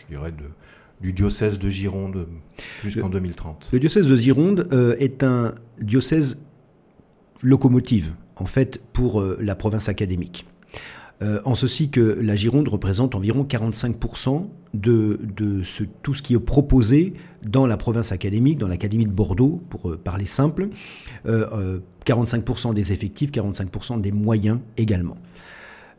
je 0.00 0.06
dirais 0.08 0.32
de, 0.32 0.46
du 1.00 1.12
diocèse 1.12 1.58
de 1.58 1.68
Gironde 1.68 2.26
jusqu'en 2.82 3.10
2030 3.10 3.68
Le 3.72 3.78
diocèse 3.78 4.08
de 4.08 4.16
Gironde 4.16 4.68
euh, 4.72 4.96
est 4.98 5.22
un 5.22 5.54
diocèse 5.80 6.42
locomotive, 7.42 8.14
en 8.36 8.46
fait, 8.46 8.82
pour 8.94 9.20
euh, 9.20 9.36
la 9.40 9.54
province 9.54 9.90
académique. 9.90 10.46
Euh, 11.24 11.40
en 11.44 11.54
ceci 11.54 11.88
que 11.88 12.18
la 12.20 12.36
Gironde 12.36 12.68
représente 12.68 13.14
environ 13.14 13.44
45% 13.44 14.46
de, 14.74 15.18
tout 16.02 16.12
ce 16.12 16.22
qui 16.22 16.34
est 16.34 16.38
proposé 16.38 17.14
dans 17.46 17.66
la 17.66 17.76
province 17.76 18.12
académique, 18.12 18.58
dans 18.58 18.68
l'Académie 18.68 19.06
de 19.06 19.12
Bordeaux, 19.12 19.62
pour 19.70 19.90
euh, 19.90 19.96
parler 19.96 20.26
simple, 20.26 20.68
45% 21.26 22.70
euh, 22.70 22.72
des 22.74 22.92
effectifs, 22.92 23.30
45% 23.30 24.00
des 24.00 24.12
moyens 24.12 24.58
également. 24.76 25.16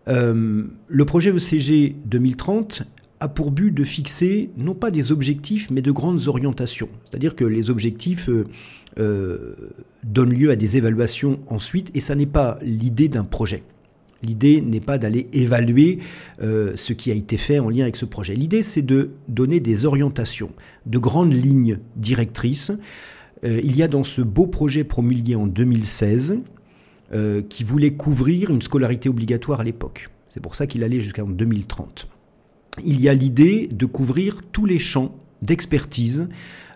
le 0.07 1.05
projet 1.05 1.31
ECG 1.31 1.95
2030 2.05 2.83
a 3.19 3.27
pour 3.27 3.49
but 3.49 3.71
de 3.71 3.83
fixer 3.83 4.51
non 4.57 4.75
pas 4.75 4.91
des 4.91 5.11
objectifs, 5.11 5.71
mais 5.71 5.81
de 5.81 5.91
grandes 5.91 6.27
orientations. 6.27 6.89
C'est-à-dire 7.05 7.35
que 7.35 7.45
les 7.45 7.71
objectifs 7.71 8.29
donnent 8.97 10.33
lieu 10.33 10.51
à 10.51 10.55
des 10.55 10.77
évaluations 10.77 11.39
ensuite, 11.47 11.89
et 11.95 11.99
ça 11.99 12.13
n'est 12.13 12.27
pas 12.27 12.59
l'idée 12.61 13.07
d'un 13.07 13.23
projet. 13.23 13.63
L'idée 14.23 14.61
n'est 14.61 14.79
pas 14.79 14.97
d'aller 14.97 15.27
évaluer 15.33 15.99
euh, 16.41 16.73
ce 16.75 16.93
qui 16.93 17.11
a 17.11 17.13
été 17.13 17.37
fait 17.37 17.59
en 17.59 17.69
lien 17.69 17.83
avec 17.83 17.95
ce 17.95 18.05
projet. 18.05 18.35
L'idée, 18.35 18.61
c'est 18.61 18.81
de 18.81 19.11
donner 19.27 19.59
des 19.59 19.85
orientations, 19.85 20.51
de 20.85 20.97
grandes 20.97 21.33
lignes 21.33 21.79
directrices. 21.95 22.71
Euh, 23.43 23.59
il 23.63 23.75
y 23.75 23.83
a 23.83 23.87
dans 23.87 24.03
ce 24.03 24.21
beau 24.21 24.47
projet 24.47 24.83
promulgué 24.83 25.35
en 25.35 25.47
2016 25.47 26.37
euh, 27.13 27.41
qui 27.41 27.63
voulait 27.63 27.93
couvrir 27.93 28.49
une 28.49 28.61
scolarité 28.61 29.09
obligatoire 29.09 29.59
à 29.59 29.63
l'époque. 29.63 30.09
C'est 30.29 30.41
pour 30.41 30.55
ça 30.55 30.65
qu'il 30.65 30.83
allait 30.83 30.99
jusqu'en 30.99 31.27
2030. 31.27 32.07
Il 32.83 32.99
y 32.99 33.07
a 33.07 33.13
l'idée 33.13 33.69
de 33.71 33.85
couvrir 33.85 34.41
tous 34.51 34.65
les 34.65 34.79
champs 34.79 35.15
d'expertise 35.41 36.27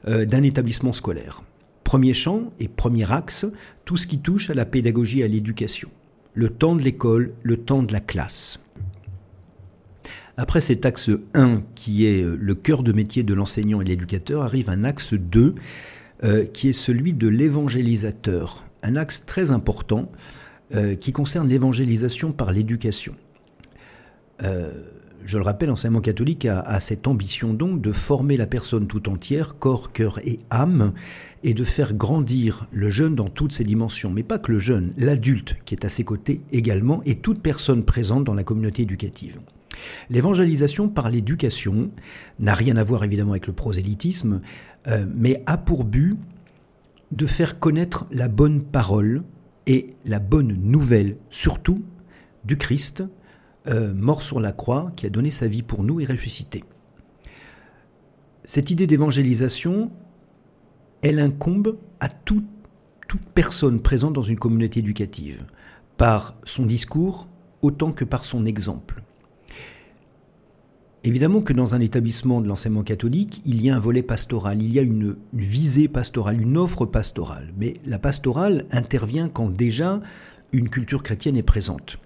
d'un 0.07 0.43
établissement 0.43 0.93
scolaire. 0.93 1.43
Premier 1.83 2.13
champ 2.13 2.53
et 2.61 2.69
premier 2.69 3.11
axe, 3.11 3.45
tout 3.83 3.97
ce 3.97 4.07
qui 4.07 4.19
touche 4.19 4.49
à 4.49 4.53
la 4.53 4.65
pédagogie 4.65 5.19
et 5.19 5.23
à 5.25 5.27
l'éducation 5.27 5.89
le 6.33 6.49
temps 6.49 6.75
de 6.75 6.81
l'école, 6.81 7.33
le 7.43 7.57
temps 7.57 7.83
de 7.83 7.91
la 7.93 7.99
classe. 7.99 8.59
Après 10.37 10.61
cet 10.61 10.85
axe 10.85 11.09
1, 11.33 11.63
qui 11.75 12.05
est 12.05 12.23
euh, 12.23 12.37
le 12.39 12.55
cœur 12.55 12.81
de 12.81 12.93
métier 12.93 13.23
de 13.23 13.33
l'enseignant 13.33 13.81
et 13.81 13.83
de 13.83 13.89
l'éducateur, 13.89 14.41
arrive 14.41 14.69
un 14.69 14.85
axe 14.85 15.13
2, 15.13 15.53
euh, 16.23 16.45
qui 16.45 16.69
est 16.69 16.73
celui 16.73 17.11
de 17.13 17.27
l'évangélisateur. 17.27 18.63
Un 18.81 18.95
axe 18.95 19.25
très 19.25 19.51
important 19.51 20.07
euh, 20.73 20.95
qui 20.95 21.11
concerne 21.11 21.49
l'évangélisation 21.49 22.31
par 22.31 22.53
l'éducation. 22.53 23.15
Je 25.25 25.37
le 25.37 25.43
rappelle, 25.43 25.69
l'enseignement 25.69 26.01
catholique 26.01 26.45
a, 26.45 26.79
cette 26.79 27.07
ambition 27.07 27.53
donc 27.53 27.81
de 27.81 27.91
former 27.91 28.37
la 28.37 28.47
personne 28.47 28.87
tout 28.87 29.09
entière, 29.09 29.57
corps, 29.59 29.91
cœur 29.91 30.19
et 30.25 30.39
âme, 30.49 30.93
et 31.43 31.53
de 31.53 31.63
faire 31.63 31.93
grandir 31.93 32.67
le 32.71 32.89
jeune 32.89 33.15
dans 33.15 33.29
toutes 33.29 33.53
ses 33.53 33.63
dimensions, 33.63 34.11
mais 34.11 34.23
pas 34.23 34.39
que 34.39 34.51
le 34.51 34.59
jeune, 34.59 34.93
l'adulte 34.97 35.55
qui 35.65 35.75
est 35.75 35.85
à 35.85 35.89
ses 35.89 36.03
côtés 36.03 36.41
également, 36.51 37.01
et 37.05 37.15
toute 37.15 37.41
personne 37.41 37.83
présente 37.83 38.23
dans 38.23 38.33
la 38.33 38.43
communauté 38.43 38.83
éducative. 38.83 39.39
L'évangélisation 40.09 40.89
par 40.89 41.09
l'éducation 41.09 41.91
n'a 42.39 42.53
rien 42.53 42.75
à 42.77 42.83
voir 42.83 43.03
évidemment 43.03 43.31
avec 43.31 43.47
le 43.47 43.53
prosélytisme, 43.53 44.41
euh, 44.87 45.05
mais 45.15 45.43
a 45.45 45.57
pour 45.57 45.85
but 45.85 46.17
de 47.11 47.25
faire 47.25 47.59
connaître 47.59 48.05
la 48.11 48.27
bonne 48.27 48.61
parole 48.61 49.23
et 49.67 49.95
la 50.05 50.19
bonne 50.19 50.53
nouvelle, 50.61 51.17
surtout 51.29 51.83
du 52.43 52.57
Christ, 52.57 53.03
euh, 53.67 53.93
mort 53.93 54.21
sur 54.21 54.39
la 54.39 54.51
croix, 54.51 54.91
qui 54.95 55.05
a 55.05 55.09
donné 55.09 55.31
sa 55.31 55.47
vie 55.47 55.63
pour 55.63 55.83
nous 55.83 55.99
et 55.99 56.05
ressuscité. 56.05 56.63
Cette 58.45 58.71
idée 58.71 58.87
d'évangélisation 58.87 59.91
elle 61.01 61.19
incombe 61.19 61.77
à 61.99 62.09
toute 62.09 62.45
personne 63.33 63.79
présente 63.79 64.13
dans 64.13 64.21
une 64.21 64.37
communauté 64.37 64.79
éducative, 64.79 65.45
par 65.97 66.35
son 66.43 66.65
discours 66.65 67.27
autant 67.61 67.91
que 67.91 68.05
par 68.05 68.25
son 68.25 68.45
exemple. 68.45 69.01
Évidemment 71.05 71.41
que 71.41 71.53
dans 71.53 71.75
un 71.75 71.79
établissement 71.79 72.41
de 72.41 72.49
l'enseignement 72.49 72.83
catholique, 72.83 73.41
il 73.45 73.61
y 73.61 73.69
a 73.69 73.75
un 73.75 73.79
volet 73.79 74.03
pastoral, 74.03 74.61
il 74.61 74.73
y 74.73 74.79
a 74.79 74.81
une, 74.81 75.15
visée 75.33 75.87
pastorale, 75.87 76.41
une 76.41 76.57
offre 76.57 76.85
pastorale. 76.85 77.53
Mais 77.57 77.75
la 77.85 77.99
pastorale 77.99 78.65
intervient 78.71 79.29
quand 79.29 79.49
déjà 79.49 80.01
une 80.51 80.69
culture 80.69 81.01
chrétienne 81.01 81.37
est 81.37 81.43
présente. 81.43 81.99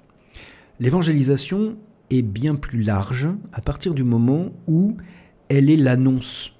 L'évangélisation 0.84 1.78
est 2.10 2.24
bien 2.24 2.56
plus 2.56 2.84
large 2.84 3.30
à 3.54 3.62
partir 3.62 3.94
du 3.94 4.04
moment 4.04 4.52
où 4.68 4.98
elle 5.48 5.70
est 5.70 5.78
l'annonce 5.78 6.58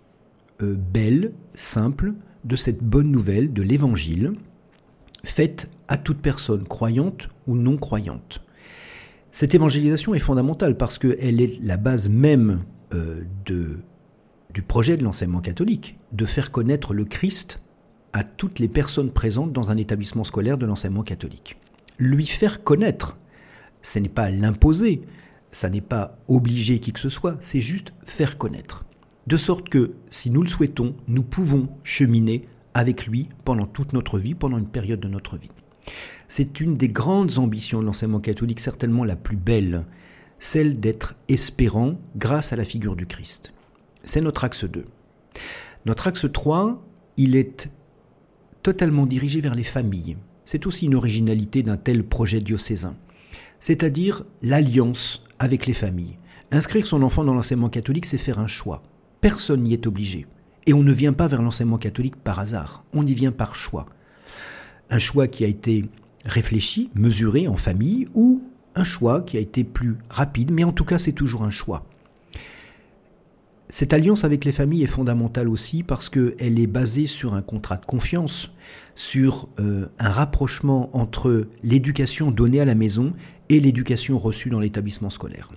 euh, 0.62 0.76
belle, 0.76 1.34
simple, 1.56 2.14
de 2.46 2.56
cette 2.56 2.82
bonne 2.82 3.12
nouvelle 3.12 3.52
de 3.52 3.62
l'Évangile, 3.62 4.32
faite 5.26 5.70
à 5.90 5.98
toute 5.98 6.20
personne, 6.20 6.64
croyante 6.64 7.28
ou 7.48 7.58
non 7.58 7.76
croyante. 7.76 8.42
Cette 9.34 9.56
évangélisation 9.56 10.16
est 10.16 10.20
fondamentale 10.20 10.78
parce 10.78 10.98
qu'elle 10.98 11.42
est 11.42 11.62
la 11.62 11.76
base 11.76 12.10
même 12.10 12.62
euh, 12.94 13.24
du 13.44 14.62
projet 14.62 14.96
de 14.96 15.04
l'enseignement 15.04 15.42
catholique, 15.42 15.98
de 16.14 16.24
faire 16.24 16.50
connaître 16.52 16.94
le 16.94 17.04
Christ 17.04 17.60
à 18.14 18.24
toutes 18.24 18.60
les 18.60 18.70
personnes 18.70 19.12
présentes 19.12 19.52
dans 19.52 19.70
un 19.70 19.76
établissement 19.76 20.24
scolaire 20.24 20.58
de 20.58 20.66
l'enseignement 20.66 21.04
catholique. 21.04 21.58
Lui 22.00 22.26
faire 22.26 22.64
connaître, 22.64 23.18
ce 23.84 24.00
n'est 24.00 24.10
pas 24.10 24.32
l'imposer, 24.32 25.02
ça 25.52 25.70
n'est 25.70 25.82
pas 25.82 26.18
obliger 26.28 26.80
qui 26.80 26.92
que 26.92 27.00
ce 27.00 27.10
soit, 27.10 27.38
c'est 27.40 27.62
juste 27.62 27.94
faire 28.04 28.40
connaître. 28.40 28.86
De 29.28 29.38
sorte 29.38 29.70
que, 29.70 29.94
si 30.10 30.32
nous 30.32 30.42
le 30.42 30.50
souhaitons, 30.50 30.96
nous 31.08 31.24
pouvons 31.24 31.70
cheminer 31.84 32.48
avec 32.74 33.06
lui 33.06 33.30
pendant 33.46 33.68
toute 33.68 33.94
notre 33.94 34.18
vie, 34.18 34.34
pendant 34.34 34.58
une 34.58 34.68
période 34.68 35.00
de 35.00 35.08
notre 35.08 35.38
vie. 35.38 35.52
C'est 36.28 36.60
une 36.60 36.78
des 36.78 36.90
grandes 36.90 37.38
ambitions 37.38 37.80
de 37.80 37.86
l'enseignement 37.86 38.20
catholique, 38.20 38.60
certainement 38.60 39.04
la 39.04 39.16
plus 39.16 39.38
belle, 39.38 39.86
celle 40.40 40.80
d'être 40.80 41.16
espérant 41.30 42.00
grâce 42.16 42.52
à 42.52 42.56
la 42.56 42.66
figure 42.66 42.96
du 42.96 43.06
Christ. 43.06 43.54
C'est 44.04 44.22
notre 44.22 44.44
axe 44.44 44.66
2. 44.66 44.86
Notre 45.86 46.08
axe 46.08 46.26
3, 46.32 46.84
il 47.18 47.36
est 47.36 47.70
totalement 48.62 49.06
dirigé 49.06 49.42
vers 49.42 49.56
les 49.56 49.64
familles. 49.64 50.18
C'est 50.46 50.66
aussi 50.66 50.86
une 50.86 50.96
originalité 50.96 51.64
d'un 51.64 51.78
tel 51.78 52.04
projet 52.04 52.42
diocésain, 52.42 52.96
c'est-à-dire 53.64 54.26
l'alliance 54.42 55.24
avec 55.40 55.68
les 55.68 55.74
familles. 55.74 56.18
Inscrire 56.52 56.86
son 56.86 57.02
enfant 57.02 57.24
dans 57.24 57.34
l'enseignement 57.34 57.70
catholique, 57.70 58.06
c'est 58.06 58.18
faire 58.18 58.40
un 58.40 58.46
choix. 58.46 58.84
Personne 59.22 59.64
n'y 59.64 59.72
est 59.72 59.88
obligé. 59.88 60.28
Et 60.66 60.74
on 60.74 60.84
ne 60.84 60.92
vient 60.92 61.14
pas 61.14 61.30
vers 61.30 61.42
l'enseignement 61.42 61.78
catholique 61.78 62.18
par 62.18 62.40
hasard, 62.40 62.84
on 62.94 63.08
y 63.08 63.14
vient 63.14 63.32
par 63.32 63.56
choix. 63.56 63.86
Un 64.90 65.00
choix 65.00 65.30
qui 65.30 65.46
a 65.46 65.48
été 65.48 65.86
réfléchi, 66.26 66.90
mesuré 66.94 67.48
en 67.48 67.56
famille, 67.56 68.10
ou 68.14 68.44
un 68.76 68.84
choix 68.84 69.22
qui 69.22 69.38
a 69.38 69.40
été 69.40 69.64
plus 69.64 69.96
rapide, 70.10 70.52
mais 70.52 70.66
en 70.66 70.74
tout 70.74 70.84
cas 70.84 70.98
c'est 70.98 71.14
toujours 71.14 71.44
un 71.44 71.50
choix. 71.50 71.86
Cette 73.70 73.94
alliance 73.94 74.24
avec 74.24 74.46
les 74.46 74.52
familles 74.52 74.84
est 74.84 74.88
fondamentale 74.88 75.48
aussi 75.48 75.84
parce 75.84 76.10
qu'elle 76.10 76.60
est 76.60 76.68
basée 76.68 77.06
sur 77.06 77.34
un 77.34 77.42
contrat 77.42 77.78
de 77.78 77.86
confiance, 77.86 78.54
sur 78.94 79.50
euh, 79.60 79.88
un 80.00 80.10
rapprochement 80.10 80.96
entre 80.96 81.48
l'éducation 81.64 82.30
donnée 82.30 82.60
à 82.60 82.66
la 82.66 82.76
maison 82.76 83.14
et 83.50 83.60
l'éducation 83.60 84.18
reçue 84.18 84.50
dans 84.50 84.60
l'établissement 84.60 85.10
scolaire. 85.10 85.52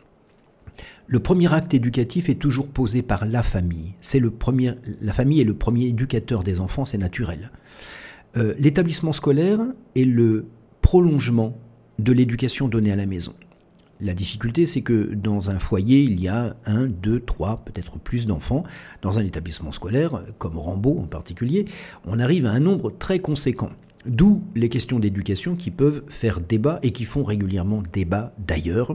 Le 1.09 1.21
premier 1.21 1.53
acte 1.53 1.75
éducatif 1.75 2.29
est 2.29 2.35
toujours 2.35 2.69
posé 2.69 3.03
par 3.03 3.27
la 3.27 3.43
famille. 3.43 3.95
C'est 4.01 4.19
le 4.19 4.31
premier, 4.31 4.73
la 5.01 5.13
famille 5.13 5.41
est 5.41 5.45
le 5.45 5.55
premier 5.55 5.87
éducateur 5.87 6.43
des 6.43 6.61
enfants, 6.61 6.85
c'est 6.85 6.99
naturel. 6.99 7.51
Euh, 8.37 8.55
l'établissement 8.59 9.13
scolaire 9.13 9.61
est 9.95 10.05
le 10.05 10.47
prolongement 10.81 11.59
de 11.99 12.13
l'éducation 12.13 12.69
donnée 12.69 12.93
à 12.93 12.97
la 12.97 13.07
maison. 13.07 13.35
La 14.01 14.13
difficulté, 14.13 14.67
c'est 14.67 14.83
que 14.83 15.15
dans 15.15 15.49
un 15.49 15.59
foyer, 15.59 16.03
il 16.03 16.21
y 16.21 16.29
a 16.29 16.55
un, 16.67 16.87
deux, 16.87 17.19
trois, 17.21 17.63
peut-être 17.65 17.99
plus 17.99 18.27
d'enfants. 18.27 18.65
Dans 19.01 19.19
un 19.19 19.25
établissement 19.25 19.73
scolaire, 19.73 20.23
comme 20.39 20.59
Rambaud 20.59 20.99
en 20.99 21.07
particulier, 21.07 21.65
on 22.07 22.19
arrive 22.19 22.45
à 22.45 22.51
un 22.51 22.61
nombre 22.61 22.91
très 22.91 23.21
conséquent. 23.21 23.71
D'où 24.05 24.43
les 24.55 24.69
questions 24.69 25.01
d'éducation 25.01 25.57
qui 25.57 25.71
peuvent 25.71 26.05
faire 26.09 26.41
débat 26.41 26.79
et 26.83 26.93
qui 26.93 27.05
font 27.05 27.25
régulièrement 27.25 27.83
débat 27.93 28.35
d'ailleurs. 28.39 28.95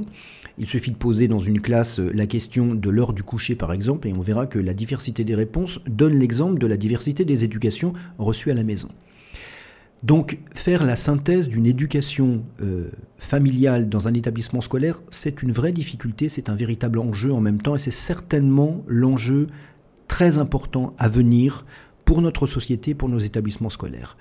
Il 0.57 0.67
suffit 0.67 0.91
de 0.91 0.95
poser 0.95 1.27
dans 1.27 1.39
une 1.39 1.59
classe 1.59 1.99
la 1.99 2.27
question 2.27 2.75
de 2.75 2.89
l'heure 2.89 3.13
du 3.13 3.23
coucher 3.23 3.55
par 3.55 3.73
exemple 3.73 4.07
et 4.07 4.13
on 4.13 4.21
verra 4.21 4.47
que 4.47 4.59
la 4.59 4.73
diversité 4.73 5.25
des 5.25 5.35
réponses 5.35 5.81
donne 5.85 6.17
l'exemple 6.17 6.59
de 6.59 6.67
la 6.67 6.77
diversité 6.77 7.25
des 7.25 7.43
éducations 7.43 7.91
reçues 8.19 8.51
à 8.51 8.53
la 8.53 8.63
maison. 8.63 8.87
Donc 10.03 10.39
faire 10.53 10.83
la 10.83 10.95
synthèse 10.95 11.47
d'une 11.47 11.67
éducation 11.67 12.43
euh, 12.61 12.89
familiale 13.19 13.87
dans 13.87 14.07
un 14.07 14.13
établissement 14.13 14.61
scolaire, 14.61 15.01
c'est 15.11 15.43
une 15.43 15.51
vraie 15.51 15.71
difficulté, 15.71 16.27
c'est 16.27 16.49
un 16.49 16.55
véritable 16.55 16.97
enjeu 16.99 17.31
en 17.31 17.39
même 17.39 17.61
temps, 17.61 17.75
et 17.75 17.79
c'est 17.79 17.91
certainement 17.91 18.83
l'enjeu 18.87 19.47
très 20.07 20.39
important 20.39 20.95
à 20.97 21.07
venir 21.07 21.65
pour 22.03 22.21
notre 22.21 22.47
société, 22.47 22.95
pour 22.95 23.09
nos 23.09 23.19
établissements 23.19 23.69
scolaires. 23.69 24.17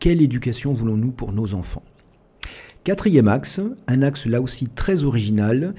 Quelle 0.00 0.20
éducation 0.20 0.74
voulons-nous 0.74 1.12
pour 1.12 1.32
nos 1.32 1.54
enfants? 1.54 1.84
Quatrième 2.82 3.28
axe, 3.28 3.60
un 3.86 4.02
axe 4.02 4.26
là 4.26 4.40
aussi 4.40 4.66
très 4.66 5.04
original, 5.04 5.74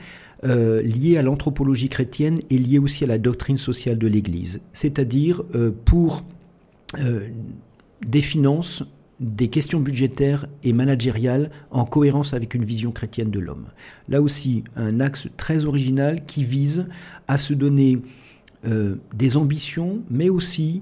euh, 0.46 0.82
lié 0.82 1.18
à 1.18 1.24
l'anthropologie 1.24 1.90
chrétienne 1.90 2.40
et 2.50 2.58
lié 2.58 2.80
aussi 2.80 3.04
à 3.04 3.08
la 3.08 3.18
doctrine 3.18 3.58
sociale 3.58 3.98
de 3.98 4.08
l'Église, 4.08 4.62
c'est-à-dire 4.72 5.44
euh, 5.56 5.72
pour 5.86 6.24
des 8.06 8.22
finances 8.22 8.84
des 9.22 9.50
questions 9.50 9.80
budgétaires 9.80 10.48
et 10.64 10.74
managériales 10.74 11.52
en 11.70 11.86
cohérence 11.86 12.34
avec 12.34 12.56
une 12.56 12.66
vision 12.66 12.92
chrétienne 12.92 13.30
de 13.30 13.40
l'homme. 13.40 13.68
Là 14.10 14.22
aussi, 14.22 14.64
un 14.76 15.00
axe 15.00 15.28
très 15.38 15.66
original 15.66 16.26
qui 16.26 16.44
vise 16.44 16.88
à 17.28 17.38
se 17.38 17.54
donner 17.54 18.02
euh, 18.66 18.96
des 19.14 19.38
ambitions, 19.38 20.02
mais 20.10 20.30
aussi 20.30 20.82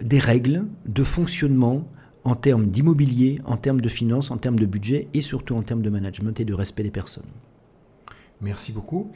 des 0.00 0.20
règles 0.20 0.64
de 0.86 1.02
fonctionnement 1.02 1.84
en 2.22 2.36
termes 2.36 2.66
d'immobilier, 2.66 3.40
en 3.44 3.56
termes 3.56 3.80
de 3.80 3.88
finances, 3.88 4.30
en 4.30 4.36
termes 4.36 4.58
de 4.58 4.66
budget 4.66 5.08
et 5.12 5.20
surtout 5.20 5.56
en 5.56 5.62
termes 5.62 5.82
de 5.82 5.90
management 5.90 6.38
et 6.38 6.44
de 6.44 6.54
respect 6.54 6.84
des 6.84 6.90
personnes. 6.92 7.24
Merci 8.40 8.70
beaucoup. 8.72 9.10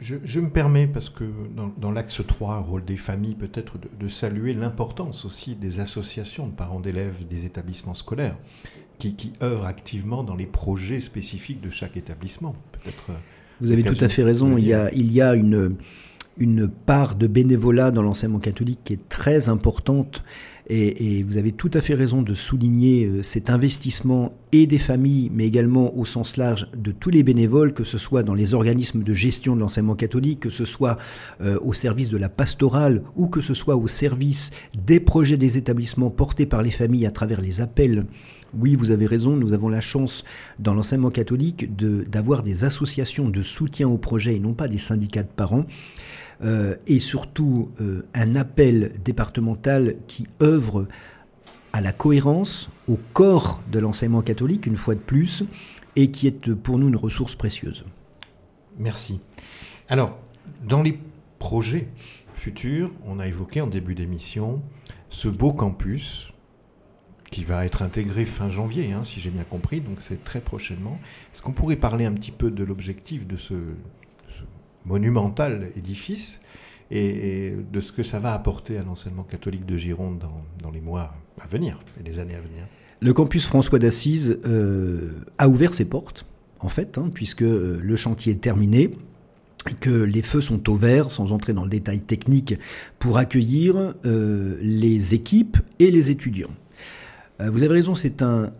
Je, 0.00 0.40
me 0.40 0.50
permets, 0.50 0.86
parce 0.86 1.08
que 1.08 1.24
dans, 1.78 1.92
l'axe 1.92 2.20
3, 2.26 2.58
rôle 2.60 2.84
des 2.84 2.96
familles, 2.96 3.36
peut-être 3.36 3.74
de, 3.78 4.08
saluer 4.08 4.52
l'importance 4.52 5.24
aussi 5.24 5.54
des 5.54 5.80
associations 5.80 6.48
de 6.48 6.52
parents 6.52 6.80
d'élèves 6.80 7.26
des 7.28 7.46
établissements 7.46 7.94
scolaires, 7.94 8.36
qui, 8.98 9.14
qui, 9.14 9.32
œuvrent 9.42 9.66
activement 9.66 10.24
dans 10.24 10.34
les 10.34 10.46
projets 10.46 11.00
spécifiques 11.00 11.60
de 11.60 11.70
chaque 11.70 11.96
établissement. 11.96 12.56
Peut-être. 12.72 13.10
Euh, 13.10 13.14
Vous 13.60 13.70
avez 13.70 13.82
tout 13.84 14.04
à 14.04 14.08
fait 14.08 14.24
raison. 14.24 14.58
Il 14.58 14.66
y 14.66 14.74
a, 14.74 14.92
il 14.92 15.12
y 15.12 15.22
a 15.22 15.34
une, 15.34 15.76
une 16.36 16.68
part 16.68 17.14
de 17.14 17.26
bénévolat 17.26 17.90
dans 17.90 18.02
l'enseignement 18.02 18.40
catholique 18.40 18.80
qui 18.84 18.92
est 18.94 19.08
très 19.08 19.48
importante 19.48 20.22
et, 20.66 21.22
vous 21.24 21.36
avez 21.36 21.52
tout 21.52 21.70
à 21.74 21.82
fait 21.82 21.94
raison 21.94 22.22
de 22.22 22.32
souligner 22.32 23.04
euh, 23.04 23.22
cet 23.22 23.50
investissement 23.50 24.30
et 24.52 24.66
des 24.66 24.78
familles, 24.78 25.30
mais 25.34 25.46
également 25.46 25.94
au 25.96 26.06
sens 26.06 26.38
large 26.38 26.68
de 26.74 26.90
tous 26.90 27.10
les 27.10 27.22
bénévoles, 27.22 27.74
que 27.74 27.84
ce 27.84 27.98
soit 27.98 28.22
dans 28.22 28.32
les 28.32 28.54
organismes 28.54 29.02
de 29.02 29.12
gestion 29.12 29.56
de 29.56 29.60
l'enseignement 29.60 29.94
catholique, 29.94 30.40
que 30.40 30.50
ce 30.50 30.64
soit 30.64 30.96
euh, 31.42 31.58
au 31.62 31.74
service 31.74 32.08
de 32.08 32.16
la 32.16 32.30
pastorale 32.30 33.02
ou 33.14 33.26
que 33.26 33.42
ce 33.42 33.52
soit 33.52 33.76
au 33.76 33.88
service 33.88 34.52
des 34.74 35.00
projets 35.00 35.36
des 35.36 35.58
établissements 35.58 36.10
portés 36.10 36.46
par 36.46 36.62
les 36.62 36.70
familles 36.70 37.06
à 37.06 37.10
travers 37.10 37.40
les 37.40 37.60
appels 37.60 38.06
oui, 38.56 38.76
vous 38.76 38.92
avez 38.92 39.06
raison, 39.06 39.34
nous 39.34 39.52
avons 39.52 39.68
la 39.68 39.80
chance 39.80 40.22
dans 40.60 40.74
l'enseignement 40.74 41.10
catholique 41.10 41.74
d'avoir 41.76 42.44
des 42.44 42.62
associations 42.62 43.28
de 43.28 43.42
soutien 43.42 43.88
au 43.88 43.98
projet 43.98 44.36
et 44.36 44.38
non 44.38 44.54
pas 44.54 44.68
des 44.68 44.78
syndicats 44.78 45.24
de 45.24 45.28
parents. 45.28 45.66
Euh, 46.42 46.76
et 46.86 46.98
surtout 46.98 47.70
euh, 47.80 48.06
un 48.12 48.34
appel 48.34 48.92
départemental 49.04 49.96
qui 50.08 50.26
œuvre 50.42 50.88
à 51.72 51.80
la 51.80 51.92
cohérence, 51.92 52.70
au 52.88 52.98
corps 53.12 53.62
de 53.70 53.78
l'enseignement 53.78 54.22
catholique, 54.22 54.66
une 54.66 54.76
fois 54.76 54.94
de 54.94 55.00
plus, 55.00 55.44
et 55.96 56.10
qui 56.10 56.26
est 56.26 56.54
pour 56.54 56.78
nous 56.78 56.88
une 56.88 56.96
ressource 56.96 57.34
précieuse. 57.34 57.84
Merci. 58.78 59.20
Alors, 59.88 60.18
dans 60.66 60.82
les 60.82 60.98
projets 61.38 61.88
futurs, 62.32 62.92
on 63.04 63.18
a 63.18 63.26
évoqué 63.26 63.60
en 63.60 63.66
début 63.66 63.94
d'émission 63.94 64.62
ce 65.08 65.28
beau 65.28 65.52
campus 65.52 66.32
qui 67.30 67.42
va 67.42 67.66
être 67.66 67.82
intégré 67.82 68.24
fin 68.24 68.48
janvier, 68.48 68.92
hein, 68.92 69.02
si 69.02 69.18
j'ai 69.18 69.30
bien 69.30 69.42
compris, 69.42 69.80
donc 69.80 70.00
c'est 70.00 70.22
très 70.22 70.40
prochainement. 70.40 71.00
Est-ce 71.32 71.42
qu'on 71.42 71.52
pourrait 71.52 71.76
parler 71.76 72.04
un 72.04 72.12
petit 72.12 72.30
peu 72.30 72.50
de 72.50 72.62
l'objectif 72.62 73.26
de 73.26 73.36
ce, 73.36 73.54
monumental 74.84 75.68
édifice 75.76 76.40
et, 76.90 77.54
de 77.72 77.80
ce 77.80 77.92
que 77.92 78.02
ça 78.02 78.20
va 78.20 78.34
apporter 78.34 78.78
à 78.78 78.82
l'enseignement 78.82 79.24
catholique 79.24 79.66
de 79.66 79.76
Gironde 79.76 80.22
dans, 80.62 80.70
les 80.70 80.80
mois 80.80 81.14
à 81.40 81.46
venir 81.46 81.78
et 82.00 82.02
les 82.02 82.18
années 82.18 82.34
à 82.34 82.40
venir. 82.40 82.64
Le 83.00 83.12
campus 83.12 83.46
François 83.46 83.78
d'Assise 83.78 84.38
euh, 84.46 85.12
a 85.38 85.48
ouvert 85.48 85.74
ses 85.74 85.84
portes, 85.84 86.26
en 86.60 86.68
fait, 86.68 86.96
hein, 86.98 87.10
puisque 87.12 87.42
euh, 87.42 87.78
le 87.82 87.96
chantier 87.96 88.32
est 88.32 88.40
terminé 88.40 88.96
et 89.70 89.74
que 89.74 89.90
les 89.90 90.22
feux 90.22 90.40
sont 90.40 90.70
au 90.70 90.74
vert, 90.74 91.10
sans 91.10 91.32
entrer 91.32 91.52
dans 91.54 91.64
le 91.64 91.70
détail 91.70 92.00
technique, 92.00 92.54
pour 92.98 93.18
accueillir 93.18 93.94
euh, 94.04 94.58
les 94.60 95.14
équipes 95.14 95.56
et 95.78 95.90
les 95.90 96.10
étudiants. 96.10 96.50
vous 97.40 97.62
avez 97.62 97.74
raison, 97.74 97.94
c'est 97.94 98.22
un 98.22 98.50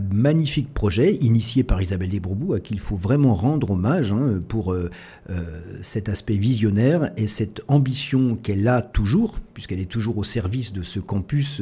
magnifique 0.00 0.72
projet 0.72 1.16
initié 1.16 1.62
par 1.62 1.82
Isabelle 1.82 2.10
Desbourbous, 2.10 2.54
à 2.54 2.60
qui 2.60 2.74
il 2.74 2.80
faut 2.80 2.96
vraiment 2.96 3.34
rendre 3.34 3.72
hommage 3.72 4.12
hein, 4.12 4.42
pour 4.46 4.72
euh, 4.72 4.90
euh, 5.30 5.60
cet 5.82 6.08
aspect 6.08 6.36
visionnaire 6.36 7.10
et 7.16 7.26
cette 7.26 7.62
ambition 7.68 8.36
qu'elle 8.36 8.66
a 8.68 8.82
toujours, 8.82 9.38
puisqu'elle 9.54 9.80
est 9.80 9.90
toujours 9.90 10.18
au 10.18 10.24
service 10.24 10.72
de 10.72 10.82
ce 10.82 11.00
campus 11.00 11.60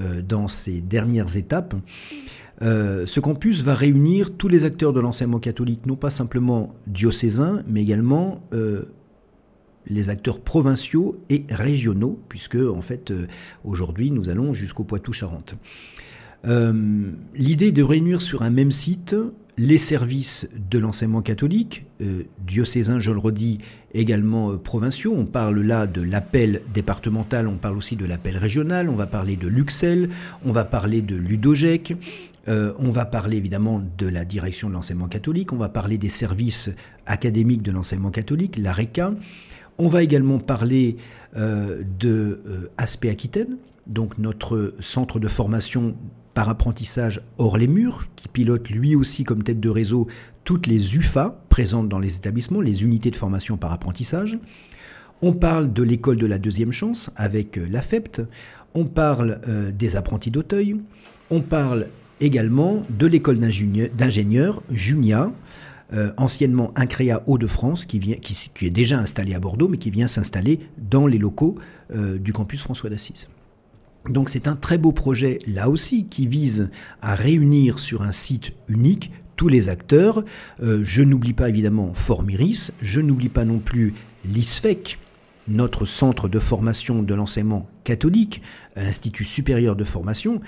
euh, 0.00 0.22
dans 0.22 0.48
ses 0.48 0.80
dernières 0.80 1.36
étapes. 1.36 1.74
ce 2.60 3.20
campus 3.20 3.60
va 3.62 3.74
réunir 3.74 4.36
tous 4.36 4.48
les 4.48 4.64
acteurs 4.64 4.92
de 4.92 5.00
l'enseignement 5.00 5.40
catholique, 5.40 5.86
non 5.86 5.96
pas 5.96 6.10
simplement 6.10 6.74
diocésains, 6.86 7.62
mais 7.66 7.82
également 7.82 8.42
les 9.86 10.08
acteurs 10.08 10.40
provinciaux 10.40 11.20
et 11.28 11.44
régionaux, 11.50 12.18
puisque 12.28 12.56
en 12.56 12.80
fait 12.80 13.12
aujourd'hui 13.64 14.10
nous 14.10 14.30
allons 14.30 14.54
jusqu'au 14.54 14.84
Poitou-Charentes. 14.84 15.56
Euh, 16.46 17.12
l'idée 17.34 17.72
de 17.72 17.82
réunir 17.82 18.20
sur 18.20 18.42
un 18.42 18.50
même 18.50 18.70
site 18.70 19.16
les 19.56 19.78
services 19.78 20.48
de 20.68 20.80
l'enseignement 20.80 21.22
catholique, 21.22 21.86
euh, 22.02 22.24
diocésain, 22.44 22.98
je 22.98 23.12
le 23.12 23.18
redis, 23.18 23.58
également 23.92 24.50
euh, 24.50 24.56
provinciaux. 24.56 25.14
On 25.16 25.26
parle 25.26 25.60
là 25.60 25.86
de 25.86 26.02
l'appel 26.02 26.60
départemental, 26.74 27.46
on 27.46 27.56
parle 27.56 27.76
aussi 27.76 27.94
de 27.94 28.04
l'appel 28.04 28.36
régional, 28.36 28.88
on 28.88 28.96
va 28.96 29.06
parler 29.06 29.36
de 29.36 29.46
Luxel, 29.46 30.10
on 30.44 30.50
va 30.50 30.64
parler 30.64 31.02
de 31.02 31.14
Ludogec, 31.14 31.94
on 32.46 32.90
va 32.90 33.06
parler 33.06 33.38
évidemment 33.38 33.82
de 33.96 34.06
la 34.06 34.26
direction 34.26 34.68
de 34.68 34.74
l'enseignement 34.74 35.08
catholique, 35.08 35.54
on 35.54 35.56
va 35.56 35.70
parler 35.70 35.96
des 35.96 36.10
services 36.10 36.68
académiques 37.06 37.62
de 37.62 37.70
l'enseignement 37.70 38.10
catholique, 38.10 38.58
l'ARECA. 38.58 39.14
On 39.78 39.86
va 39.86 40.02
également 40.02 40.38
parler 40.38 40.96
de 41.34 42.70
Aspect 42.76 43.08
Aquitaine, 43.08 43.56
donc 43.86 44.18
notre 44.18 44.74
centre 44.80 45.18
de 45.18 45.26
formation 45.26 45.94
par 46.34 46.48
apprentissage 46.48 47.22
hors 47.38 47.56
les 47.56 47.68
murs, 47.68 48.04
qui 48.16 48.28
pilote 48.28 48.68
lui 48.68 48.96
aussi 48.96 49.24
comme 49.24 49.42
tête 49.42 49.60
de 49.60 49.68
réseau 49.68 50.08
toutes 50.42 50.66
les 50.66 50.96
UFA 50.96 51.40
présentes 51.48 51.88
dans 51.88 51.98
les 51.98 52.16
établissements, 52.16 52.60
les 52.60 52.82
unités 52.82 53.10
de 53.10 53.16
formation 53.16 53.56
par 53.56 53.72
apprentissage. 53.72 54.38
On 55.22 55.32
parle 55.32 55.72
de 55.72 55.82
l'école 55.82 56.16
de 56.16 56.26
la 56.26 56.38
deuxième 56.38 56.72
chance 56.72 57.10
avec 57.16 57.56
euh, 57.56 57.66
l'AFEPT. 57.70 58.22
On 58.74 58.84
parle 58.84 59.40
euh, 59.48 59.70
des 59.70 59.96
apprentis 59.96 60.30
d'Auteuil. 60.30 60.76
On 61.30 61.40
parle 61.40 61.86
également 62.20 62.82
de 62.90 63.06
l'école 63.06 63.38
d'ingénieurs 63.38 64.62
Junia, 64.70 65.32
euh, 65.94 66.12
anciennement 66.16 66.72
Incréa 66.76 67.22
Hauts-de-France, 67.26 67.84
qui, 67.84 67.98
qui, 68.00 68.66
est 68.66 68.70
déjà 68.70 68.98
installé 68.98 69.34
à 69.34 69.40
Bordeaux, 69.40 69.68
mais 69.68 69.78
qui 69.78 69.90
vient 69.90 70.06
s'installer 70.06 70.60
dans 70.76 71.06
les 71.06 71.18
locaux 71.18 71.56
du 71.92 72.32
campus 72.32 72.62
François 72.62 72.90
d'Assise. 72.90 73.28
Donc 74.08 74.28
c'est 74.28 74.48
un 74.48 74.56
très 74.56 74.78
beau 74.78 74.92
projet 74.92 75.38
là 75.46 75.70
aussi 75.70 76.06
qui 76.06 76.26
vise 76.26 76.70
à 77.00 77.14
réunir 77.14 77.78
sur 77.78 78.02
un 78.02 78.12
site 78.12 78.52
unique 78.68 79.10
tous 79.36 79.48
les 79.48 79.68
acteurs. 79.68 80.24
Euh, 80.62 80.80
je 80.84 81.02
n'oublie 81.02 81.32
pas 81.32 81.48
évidemment 81.48 81.94
Formiris, 81.94 82.72
je 82.80 83.00
n'oublie 83.00 83.28
pas 83.28 83.44
non 83.44 83.58
plus 83.58 83.94
l'ISFEC, 84.24 84.98
notre 85.48 85.84
centre 85.84 86.28
de 86.28 86.38
formation 86.38 87.02
de 87.02 87.14
l'enseignement 87.14 87.68
catholique, 87.84 88.42
Institut 88.76 89.24
supérieur 89.24 89.76
de 89.76 89.84
formation, 89.84 90.40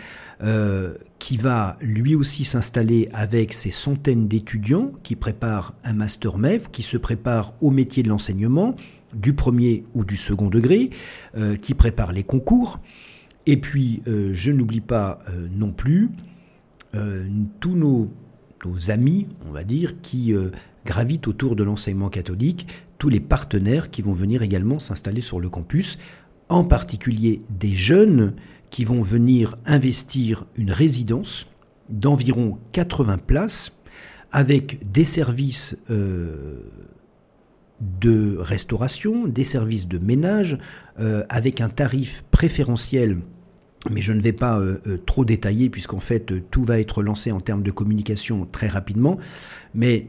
euh, 0.42 0.94
qui 1.18 1.36
va 1.36 1.76
lui 1.80 2.14
aussi 2.14 2.44
s'installer 2.44 3.08
avec 3.12 3.52
ses 3.52 3.70
centaines 3.70 4.26
d'étudiants 4.26 4.90
qui 5.02 5.16
préparent 5.16 5.74
un 5.84 5.92
master 5.92 6.38
MEV, 6.38 6.68
qui 6.70 6.82
se 6.82 6.96
préparent 6.96 7.54
au 7.60 7.70
métier 7.70 8.02
de 8.02 8.08
l'enseignement, 8.08 8.74
du 9.14 9.32
premier 9.32 9.84
ou 9.94 10.04
du 10.04 10.16
second 10.16 10.48
degré, 10.48 10.90
euh, 11.36 11.56
qui 11.56 11.74
préparent 11.74 12.12
les 12.12 12.24
concours. 12.24 12.80
Et 13.46 13.56
puis, 13.56 14.02
euh, 14.08 14.30
je 14.34 14.50
n'oublie 14.50 14.80
pas 14.80 15.20
euh, 15.28 15.46
non 15.50 15.70
plus 15.70 16.10
euh, 16.94 17.26
tous 17.60 17.76
nos, 17.76 18.10
amis, 18.88 19.28
on 19.46 19.52
va 19.52 19.62
dire, 19.62 20.00
qui 20.00 20.34
gravitent 20.84 21.28
autour 21.28 21.54
de 21.54 21.62
l'enseignement 21.62 22.08
catholique, 22.08 22.66
tous 22.98 23.08
les 23.08 23.20
partenaires 23.20 23.92
qui 23.92 24.02
vont 24.02 24.12
venir 24.12 24.42
également 24.42 24.80
s'installer 24.80 25.20
sur 25.20 25.38
le 25.38 25.48
campus, 25.48 25.98
en 26.48 26.64
particulier 26.64 27.42
des 27.48 27.70
jeunes 27.70 28.34
qui 28.70 28.84
vont 28.84 29.02
venir 29.02 29.56
investir 29.66 30.46
une 30.56 30.72
résidence 30.72 31.46
d'environ 31.90 32.58
80 32.72 33.18
places 33.18 33.78
avec 34.32 34.90
des 34.90 35.04
services 35.04 35.78
de 35.88 36.58
restauration, 38.38 39.28
des 39.28 39.44
services 39.44 39.86
de 39.86 39.98
ménage, 39.98 40.58
avec 41.28 41.60
un 41.60 41.68
tarif 41.68 42.24
préférentiel 42.32 43.20
mais 43.90 44.00
je 44.00 44.12
ne 44.12 44.20
vais 44.20 44.32
pas 44.32 44.58
euh, 44.58 44.80
euh, 44.86 44.98
trop 45.04 45.24
détailler 45.24 45.70
puisqu'en 45.70 46.00
fait 46.00 46.32
euh, 46.32 46.42
tout 46.50 46.64
va 46.64 46.80
être 46.80 47.02
lancé 47.02 47.32
en 47.32 47.40
termes 47.40 47.62
de 47.62 47.70
communication 47.70 48.46
très 48.50 48.68
rapidement. 48.68 49.18
Mais 49.74 50.08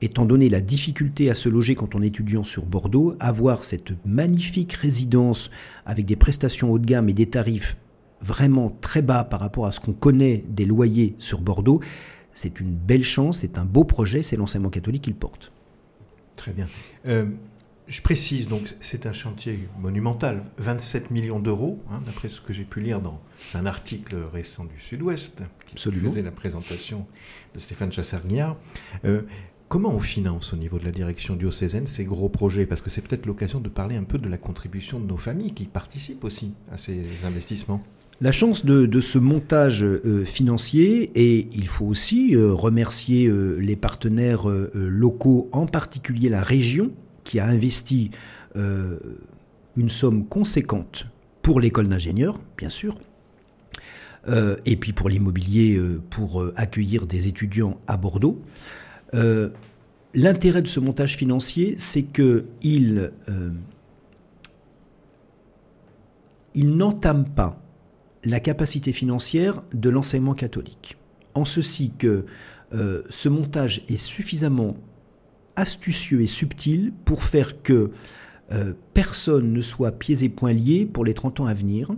étant 0.00 0.24
donné 0.24 0.48
la 0.48 0.60
difficulté 0.60 1.30
à 1.30 1.34
se 1.34 1.48
loger 1.48 1.74
quand 1.74 1.94
on 1.94 2.02
est 2.02 2.08
étudiant 2.08 2.44
sur 2.44 2.64
Bordeaux, 2.64 3.14
avoir 3.20 3.64
cette 3.64 3.92
magnifique 4.04 4.72
résidence 4.72 5.50
avec 5.84 6.06
des 6.06 6.16
prestations 6.16 6.70
haut 6.70 6.78
de 6.78 6.86
gamme 6.86 7.08
et 7.08 7.14
des 7.14 7.26
tarifs 7.26 7.76
vraiment 8.20 8.76
très 8.80 9.02
bas 9.02 9.24
par 9.24 9.40
rapport 9.40 9.66
à 9.66 9.72
ce 9.72 9.80
qu'on 9.80 9.92
connaît 9.92 10.44
des 10.48 10.64
loyers 10.64 11.14
sur 11.18 11.40
Bordeaux, 11.40 11.80
c'est 12.34 12.60
une 12.60 12.74
belle 12.74 13.02
chance, 13.02 13.38
c'est 13.38 13.58
un 13.58 13.64
beau 13.64 13.84
projet, 13.84 14.22
c'est 14.22 14.36
l'enseignement 14.36 14.70
catholique 14.70 15.02
qui 15.02 15.10
le 15.10 15.16
porte. 15.16 15.52
Très 16.36 16.52
bien. 16.52 16.68
Je 17.88 18.02
précise, 18.02 18.48
donc 18.48 18.74
c'est 18.80 19.06
un 19.06 19.12
chantier 19.12 19.68
monumental, 19.78 20.42
27 20.58 21.12
millions 21.12 21.38
d'euros, 21.38 21.80
hein, 21.88 22.02
d'après 22.04 22.28
ce 22.28 22.40
que 22.40 22.52
j'ai 22.52 22.64
pu 22.64 22.80
lire 22.80 23.00
dans 23.00 23.22
un 23.54 23.64
article 23.64 24.16
récent 24.32 24.64
du 24.64 24.80
Sud-Ouest, 24.80 25.42
qui 25.66 25.76
faisait 25.76 26.22
la 26.22 26.32
présentation 26.32 27.06
de 27.54 27.60
Stéphane 27.60 27.92
Chassarniard. 27.92 28.56
Euh, 29.04 29.22
comment 29.68 29.90
on 29.90 30.00
finance 30.00 30.52
au 30.52 30.56
niveau 30.56 30.80
de 30.80 30.84
la 30.84 30.90
direction 30.90 31.36
diocésaine 31.36 31.86
ces 31.86 32.04
gros 32.04 32.28
projets? 32.28 32.66
Parce 32.66 32.80
que 32.80 32.90
c'est 32.90 33.02
peut-être 33.02 33.24
l'occasion 33.24 33.60
de 33.60 33.68
parler 33.68 33.94
un 33.94 34.02
peu 34.02 34.18
de 34.18 34.28
la 34.28 34.36
contribution 34.36 34.98
de 34.98 35.06
nos 35.06 35.16
familles 35.16 35.54
qui 35.54 35.66
participent 35.66 36.24
aussi 36.24 36.54
à 36.72 36.76
ces 36.76 37.02
investissements. 37.24 37.84
La 38.20 38.32
chance 38.32 38.64
de, 38.64 39.00
ce 39.00 39.18
montage 39.18 39.84
euh, 39.84 40.24
financier, 40.24 41.12
et 41.14 41.46
il 41.52 41.68
faut 41.68 41.84
aussi 41.84 42.34
euh, 42.34 42.52
remercier 42.52 43.30
les 43.58 43.76
partenaires 43.76 44.48
locaux, 44.74 45.48
en 45.52 45.66
particulier 45.66 46.30
la 46.30 46.42
région, 46.42 46.90
qui 47.26 47.40
a 47.40 47.46
investi 47.46 48.12
euh, 48.56 48.98
une 49.76 49.90
somme 49.90 50.26
conséquente 50.26 51.06
pour 51.42 51.60
l'école 51.60 51.88
d'ingénieurs, 51.88 52.40
bien 52.56 52.70
sûr, 52.70 52.98
euh, 54.28 54.56
et 54.64 54.76
puis 54.76 54.94
pour 54.94 55.10
l'immobilier, 55.10 55.76
euh, 55.76 56.00
pour 56.08 56.46
accueillir 56.56 57.06
des 57.06 57.28
étudiants 57.28 57.78
à 57.86 57.98
Bordeaux. 57.98 58.38
L'intérêt 60.14 60.62
de 60.62 60.66
ce 60.66 60.80
montage 60.80 61.14
financier, 61.16 61.74
c'est 61.76 62.04
qu'il 62.04 63.12
il 66.54 66.76
n'entame 66.76 67.28
pas 67.28 67.60
la 68.24 68.40
capacité 68.40 68.92
financière 68.92 69.62
de 69.74 69.90
l'enseignement 69.90 70.32
catholique. 70.32 70.96
En 71.34 71.44
ceci 71.44 71.92
que 71.98 72.24
ce 72.72 73.28
montage 73.28 73.84
est 73.88 73.98
suffisamment 73.98 74.76
astucieux 75.56 76.22
et 76.22 76.26
subtil 76.26 76.92
pour 77.04 77.24
faire 77.24 77.62
que 77.62 77.90
euh, 78.52 78.74
personne 78.94 79.52
ne 79.52 79.60
soit 79.60 79.92
pieds 79.92 80.22
et 80.22 80.28
poings 80.28 80.52
liés 80.52 80.86
pour 80.86 81.04
les 81.04 81.14
30 81.14 81.40
ans 81.40 81.46
à 81.46 81.54
venir 81.54 81.90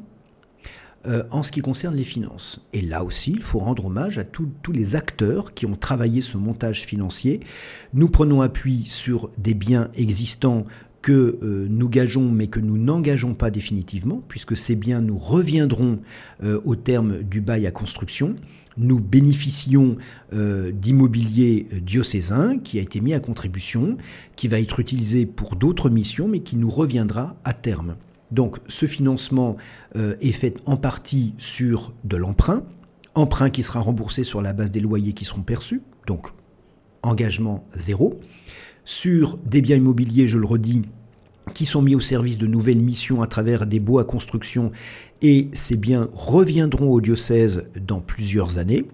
euh, 1.06 1.22
en 1.30 1.42
ce 1.42 1.52
qui 1.52 1.60
concerne 1.60 1.94
les 1.94 2.04
finances. 2.04 2.60
Et 2.72 2.80
là 2.80 3.04
aussi, 3.04 3.32
il 3.32 3.42
faut 3.42 3.58
rendre 3.58 3.86
hommage 3.86 4.18
à 4.18 4.24
tous 4.24 4.72
les 4.72 4.96
acteurs 4.96 5.52
qui 5.52 5.66
ont 5.66 5.76
travaillé 5.76 6.20
ce 6.20 6.38
montage 6.38 6.84
financier. 6.84 7.40
Nous 7.92 8.08
prenons 8.08 8.40
appui 8.40 8.84
sur 8.86 9.30
des 9.36 9.54
biens 9.54 9.90
existants 9.94 10.64
que 11.02 11.38
euh, 11.42 11.66
nous 11.70 11.88
gageons 11.88 12.30
mais 12.30 12.48
que 12.48 12.60
nous 12.60 12.78
n'engageons 12.78 13.34
pas 13.34 13.50
définitivement, 13.50 14.22
puisque 14.26 14.56
ces 14.56 14.74
biens 14.74 15.00
nous 15.00 15.18
reviendront 15.18 16.00
au 16.42 16.76
terme 16.76 17.22
du 17.22 17.40
bail 17.40 17.66
à 17.66 17.70
construction 17.70 18.36
nous 18.78 19.00
bénéficions 19.00 19.96
euh, 20.32 20.70
d'immobilier 20.72 21.66
diocésain 21.82 22.58
qui 22.58 22.78
a 22.78 22.82
été 22.82 23.00
mis 23.00 23.14
à 23.14 23.20
contribution, 23.20 23.96
qui 24.36 24.48
va 24.48 24.60
être 24.60 24.80
utilisé 24.80 25.26
pour 25.26 25.56
d'autres 25.56 25.90
missions, 25.90 26.28
mais 26.28 26.40
qui 26.40 26.56
nous 26.56 26.70
reviendra 26.70 27.36
à 27.44 27.52
terme. 27.52 27.96
Donc 28.30 28.58
ce 28.66 28.86
financement 28.86 29.56
euh, 29.96 30.14
est 30.20 30.32
fait 30.32 30.56
en 30.66 30.76
partie 30.76 31.34
sur 31.38 31.92
de 32.04 32.16
l'emprunt, 32.16 32.62
emprunt 33.14 33.50
qui 33.50 33.62
sera 33.62 33.80
remboursé 33.80 34.24
sur 34.24 34.42
la 34.42 34.52
base 34.52 34.70
des 34.70 34.80
loyers 34.80 35.12
qui 35.12 35.24
seront 35.24 35.42
perçus, 35.42 35.82
donc 36.06 36.28
engagement 37.02 37.66
zéro, 37.74 38.20
sur 38.84 39.38
des 39.38 39.60
biens 39.60 39.76
immobiliers, 39.76 40.26
je 40.26 40.38
le 40.38 40.46
redis, 40.46 40.82
qui 41.54 41.64
sont 41.64 41.82
mis 41.82 41.94
au 41.94 42.00
service 42.00 42.38
de 42.38 42.46
nouvelles 42.46 42.80
missions 42.80 43.22
à 43.22 43.26
travers 43.26 43.66
des 43.66 43.80
baux 43.80 43.98
à 43.98 44.04
construction 44.04 44.70
et 45.22 45.48
ces 45.52 45.76
biens 45.76 46.08
reviendront 46.12 46.90
au 46.90 47.00
diocèse 47.00 47.64
dans 47.80 48.00
plusieurs 48.00 48.58
années. 48.58 48.86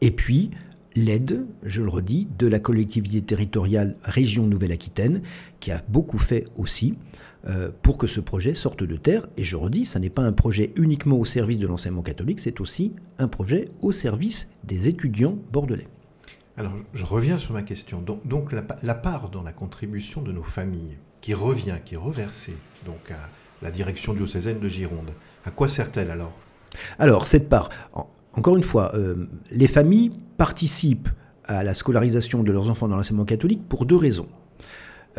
Et 0.00 0.10
puis, 0.10 0.50
l'aide, 0.94 1.46
je 1.62 1.82
le 1.82 1.88
redis, 1.88 2.26
de 2.38 2.46
la 2.46 2.58
collectivité 2.58 3.20
territoriale 3.22 3.96
région 4.02 4.46
Nouvelle-Aquitaine, 4.46 5.22
qui 5.60 5.70
a 5.70 5.82
beaucoup 5.88 6.18
fait 6.18 6.46
aussi 6.56 6.94
euh, 7.48 7.70
pour 7.82 7.96
que 7.98 8.06
ce 8.06 8.20
projet 8.20 8.54
sorte 8.54 8.82
de 8.82 8.96
terre. 8.96 9.26
Et 9.36 9.44
je 9.44 9.56
redis, 9.56 9.84
ça 9.84 10.00
n'est 10.00 10.10
pas 10.10 10.22
un 10.22 10.32
projet 10.32 10.72
uniquement 10.76 11.18
au 11.18 11.24
service 11.24 11.58
de 11.58 11.66
l'enseignement 11.66 12.02
catholique, 12.02 12.40
c'est 12.40 12.60
aussi 12.60 12.92
un 13.18 13.28
projet 13.28 13.68
au 13.82 13.92
service 13.92 14.50
des 14.64 14.88
étudiants 14.88 15.38
bordelais. 15.52 15.86
Alors, 16.58 16.72
je 16.94 17.04
reviens 17.04 17.36
sur 17.36 17.52
ma 17.52 17.62
question. 17.62 18.02
Donc, 18.24 18.52
la, 18.52 18.94
part 18.94 19.28
dans 19.28 19.42
la 19.42 19.52
contribution 19.52 20.22
de 20.22 20.32
nos 20.32 20.42
familles, 20.42 20.96
qui 21.20 21.34
revient, 21.34 21.76
qui 21.84 21.94
est 21.94 21.98
reversée 21.98 22.54
donc 22.86 23.10
à 23.10 23.28
la 23.62 23.70
direction 23.70 24.14
diocésaine 24.14 24.58
de 24.58 24.68
Gironde, 24.68 25.10
à 25.46 25.50
quoi 25.50 25.68
sert-elle 25.68 26.10
alors? 26.10 26.32
Alors, 26.98 27.24
cette 27.24 27.48
part, 27.48 27.70
encore 28.34 28.56
une 28.56 28.62
fois, 28.62 28.94
euh, 28.94 29.28
les 29.50 29.68
familles 29.68 30.12
participent 30.36 31.08
à 31.44 31.62
la 31.62 31.72
scolarisation 31.72 32.42
de 32.42 32.52
leurs 32.52 32.68
enfants 32.68 32.88
dans 32.88 32.96
l'enseignement 32.96 33.24
catholique 33.24 33.66
pour 33.68 33.86
deux 33.86 33.96
raisons. 33.96 34.26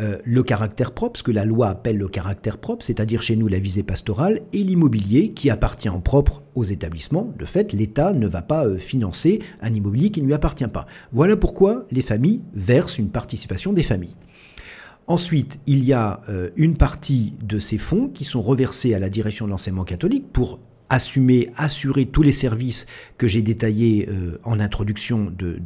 Euh, 0.00 0.18
le 0.24 0.44
caractère 0.44 0.92
propre, 0.92 1.18
ce 1.18 1.24
que 1.24 1.32
la 1.32 1.44
loi 1.44 1.68
appelle 1.68 1.96
le 1.96 2.06
caractère 2.06 2.58
propre, 2.58 2.84
c'est-à-dire 2.84 3.20
chez 3.20 3.34
nous 3.34 3.48
la 3.48 3.58
visée 3.58 3.82
pastorale, 3.82 4.42
et 4.52 4.62
l'immobilier 4.62 5.30
qui 5.30 5.50
appartient 5.50 5.88
en 5.88 6.00
propre 6.00 6.42
aux 6.54 6.62
établissements. 6.62 7.32
De 7.36 7.44
fait, 7.44 7.72
l'État 7.72 8.12
ne 8.12 8.28
va 8.28 8.42
pas 8.42 8.66
euh, 8.66 8.78
financer 8.78 9.40
un 9.60 9.74
immobilier 9.74 10.10
qui 10.10 10.20
ne 10.20 10.26
lui 10.26 10.34
appartient 10.34 10.68
pas. 10.68 10.86
Voilà 11.10 11.36
pourquoi 11.36 11.86
les 11.90 12.02
familles 12.02 12.42
versent 12.54 12.98
une 12.98 13.10
participation 13.10 13.72
des 13.72 13.82
familles. 13.82 14.14
Ensuite, 15.08 15.58
il 15.66 15.84
y 15.84 15.94
a 15.94 16.20
une 16.56 16.76
partie 16.76 17.32
de 17.42 17.58
ces 17.58 17.78
fonds 17.78 18.08
qui 18.08 18.24
sont 18.24 18.42
reversés 18.42 18.94
à 18.94 18.98
la 18.98 19.08
direction 19.08 19.46
de 19.46 19.50
l'enseignement 19.50 19.84
catholique 19.84 20.26
pour 20.32 20.60
assumer, 20.90 21.50
assurer 21.56 22.06
tous 22.06 22.22
les 22.22 22.32
services 22.32 22.86
que 23.18 23.28
j'ai 23.28 23.42
détaillés 23.42 24.08
euh, 24.08 24.38
en 24.44 24.60
introduction 24.60 25.32
de, 25.36 25.60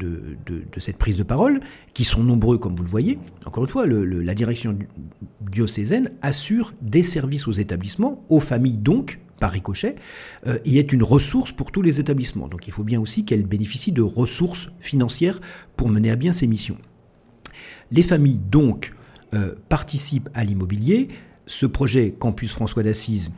cette 0.79 0.97
prise 0.97 1.17
de 1.17 1.23
parole, 1.23 1.61
qui 1.95 2.05
sont 2.05 2.23
nombreux 2.23 2.59
comme 2.59 2.75
vous 2.75 2.83
le 2.83 2.89
voyez. 2.89 3.19
Encore 3.45 3.65
une 3.65 3.71
fois, 3.71 3.87
la 3.87 4.35
direction 4.35 4.77
diocésaine 5.41 6.11
assure 6.23 6.73
des 6.81 7.03
services 7.03 7.47
aux 7.47 7.53
établissements, 7.53 8.25
aux 8.29 8.41
familles 8.41 8.79
donc, 8.79 9.21
par 9.39 9.53
ricochet, 9.53 9.97
euh, 10.47 10.59
et 10.65 10.79
est 10.79 10.93
une 10.93 11.03
ressource 11.03 11.53
pour 11.53 11.73
tous 11.73 11.83
les 11.83 12.01
établissements. 12.01 12.49
Donc 12.49 12.67
il 12.67 12.73
faut 12.73 12.85
bien 12.85 13.01
aussi 13.01 13.25
qu'elle 13.25 13.45
bénéficie 13.45 13.93
de 13.93 14.03
ressources 14.03 14.71
financières 14.81 15.41
pour 15.77 15.89
mener 15.89 16.11
à 16.11 16.17
bien 16.17 16.33
ses 16.33 16.47
missions. 16.47 16.79
Les 17.91 18.03
familles 18.03 18.41
donc 18.51 18.93
euh, 19.35 19.55
participent 19.69 20.29
à 20.35 20.45
l'immobilier. 20.45 21.09
Ce 21.47 21.67
projet 21.67 22.15
Campus 22.19 22.53
François 22.53 22.83
d'Assise 22.83 23.33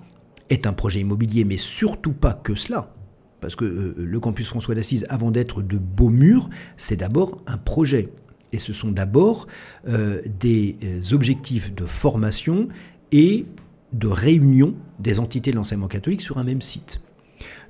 est 0.50 0.66
un 0.66 0.72
projet 0.72 1.00
immobilier, 1.00 1.44
mais 1.44 1.56
surtout 1.56 2.12
pas 2.12 2.34
que 2.34 2.54
cela. 2.54 2.94
Parce 3.40 3.56
que 3.56 3.64
euh, 3.64 3.94
le 3.98 4.20
campus 4.20 4.48
François 4.48 4.74
d'Assise, 4.74 5.06
avant 5.10 5.30
d'être 5.30 5.62
de 5.62 5.76
beaux 5.76 6.08
murs, 6.08 6.48
c'est 6.76 6.96
d'abord 6.96 7.42
un 7.46 7.58
projet. 7.58 8.08
Et 8.52 8.58
ce 8.58 8.72
sont 8.72 8.90
d'abord 8.90 9.46
euh, 9.88 10.22
des 10.40 10.76
euh, 10.84 11.00
objectifs 11.12 11.74
de 11.74 11.84
formation 11.84 12.68
et 13.12 13.46
de 13.92 14.06
réunion 14.06 14.74
des 14.98 15.18
entités 15.18 15.50
de 15.50 15.56
l'enseignement 15.56 15.88
catholique 15.88 16.20
sur 16.20 16.38
un 16.38 16.44
même 16.44 16.62
site. 16.62 17.02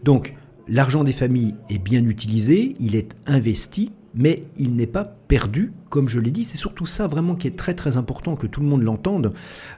Donc, 0.02 0.34
l'argent 0.68 1.04
des 1.04 1.12
familles 1.12 1.54
est 1.70 1.78
bien 1.78 2.04
utilisé, 2.06 2.74
il 2.78 2.94
est 2.94 3.16
investi 3.26 3.90
mais 4.14 4.44
il 4.57 4.77
n'est 4.77 4.87
pas 4.87 5.05
perdu, 5.05 5.72
comme 5.90 6.09
je 6.09 6.20
l'ai 6.20 6.31
dit. 6.31 6.44
C'est 6.44 6.57
surtout 6.57 6.87
ça 6.87 7.07
vraiment 7.07 7.35
qui 7.35 7.48
est 7.48 7.57
très 7.57 7.74
très 7.74 7.96
important 7.96 8.37
que 8.37 8.46
tout 8.46 8.61
le 8.61 8.66
monde 8.66 8.83
l'entende. 8.83 9.33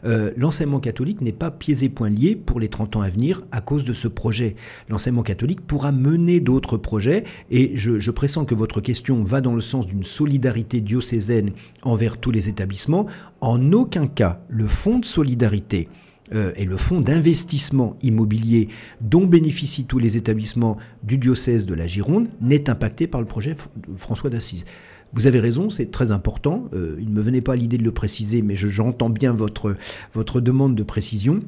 Euh, 0.04 0.30
l'enseignement 0.36 0.80
catholique 0.80 1.20
n'est 1.20 1.32
pas 1.32 1.50
pieds 1.50 1.84
et 1.84 1.88
poings 1.88 2.10
liés 2.10 2.36
pour 2.36 2.60
les 2.60 2.68
30 2.68 2.96
ans 2.96 3.00
à 3.00 3.08
venir 3.08 3.42
à 3.52 3.60
cause 3.60 3.84
de 3.84 3.92
ce 3.92 4.08
projet. 4.08 4.56
L'enseignement 4.88 5.22
catholique 5.22 5.66
pourra 5.66 5.92
mener 5.92 6.40
d'autres 6.40 6.76
projets 6.76 7.24
et 7.50 7.72
je, 7.76 7.98
je 7.98 8.10
pressens 8.10 8.44
que 8.44 8.54
votre 8.54 8.80
question 8.80 9.22
va 9.22 9.40
dans 9.40 9.54
le 9.54 9.60
sens 9.60 9.86
d'une 9.86 10.04
solidarité 10.04 10.80
diocésaine 10.80 11.52
envers 11.82 12.18
tous 12.18 12.30
les 12.30 12.48
établissements. 12.48 13.06
En 13.40 13.72
aucun 13.72 14.06
cas, 14.06 14.40
le 14.48 14.66
fonds 14.66 14.98
de 14.98 15.04
solidarité 15.04 15.88
euh, 16.34 16.52
et 16.56 16.64
le 16.64 16.76
fonds 16.76 17.00
d'investissement 17.00 17.96
immobilier 18.02 18.68
dont 19.00 19.26
bénéficient 19.26 19.84
tous 19.84 19.98
les 19.98 20.16
établissements 20.16 20.76
du 21.02 21.18
diocèse 21.18 21.66
de 21.66 21.74
la 21.74 21.86
Gironde 21.86 22.28
n'est 22.40 22.68
impacté 22.68 23.06
par 23.06 23.20
le 23.20 23.26
projet 23.26 23.54
François 23.96 24.30
d'Assise. 24.30 24.64
Vous 25.12 25.26
avez 25.26 25.38
raison, 25.38 25.70
c'est 25.70 25.90
très 25.90 26.12
important. 26.12 26.68
Euh, 26.74 26.96
il 26.98 27.08
ne 27.08 27.14
me 27.14 27.22
venait 27.22 27.40
pas 27.40 27.54
l'idée 27.54 27.78
de 27.78 27.84
le 27.84 27.92
préciser, 27.92 28.42
mais 28.42 28.56
j'entends 28.56 29.10
bien 29.10 29.32
votre, 29.32 29.76
votre 30.14 30.40
demande 30.40 30.74
de 30.74 30.82
précision. 30.82 31.40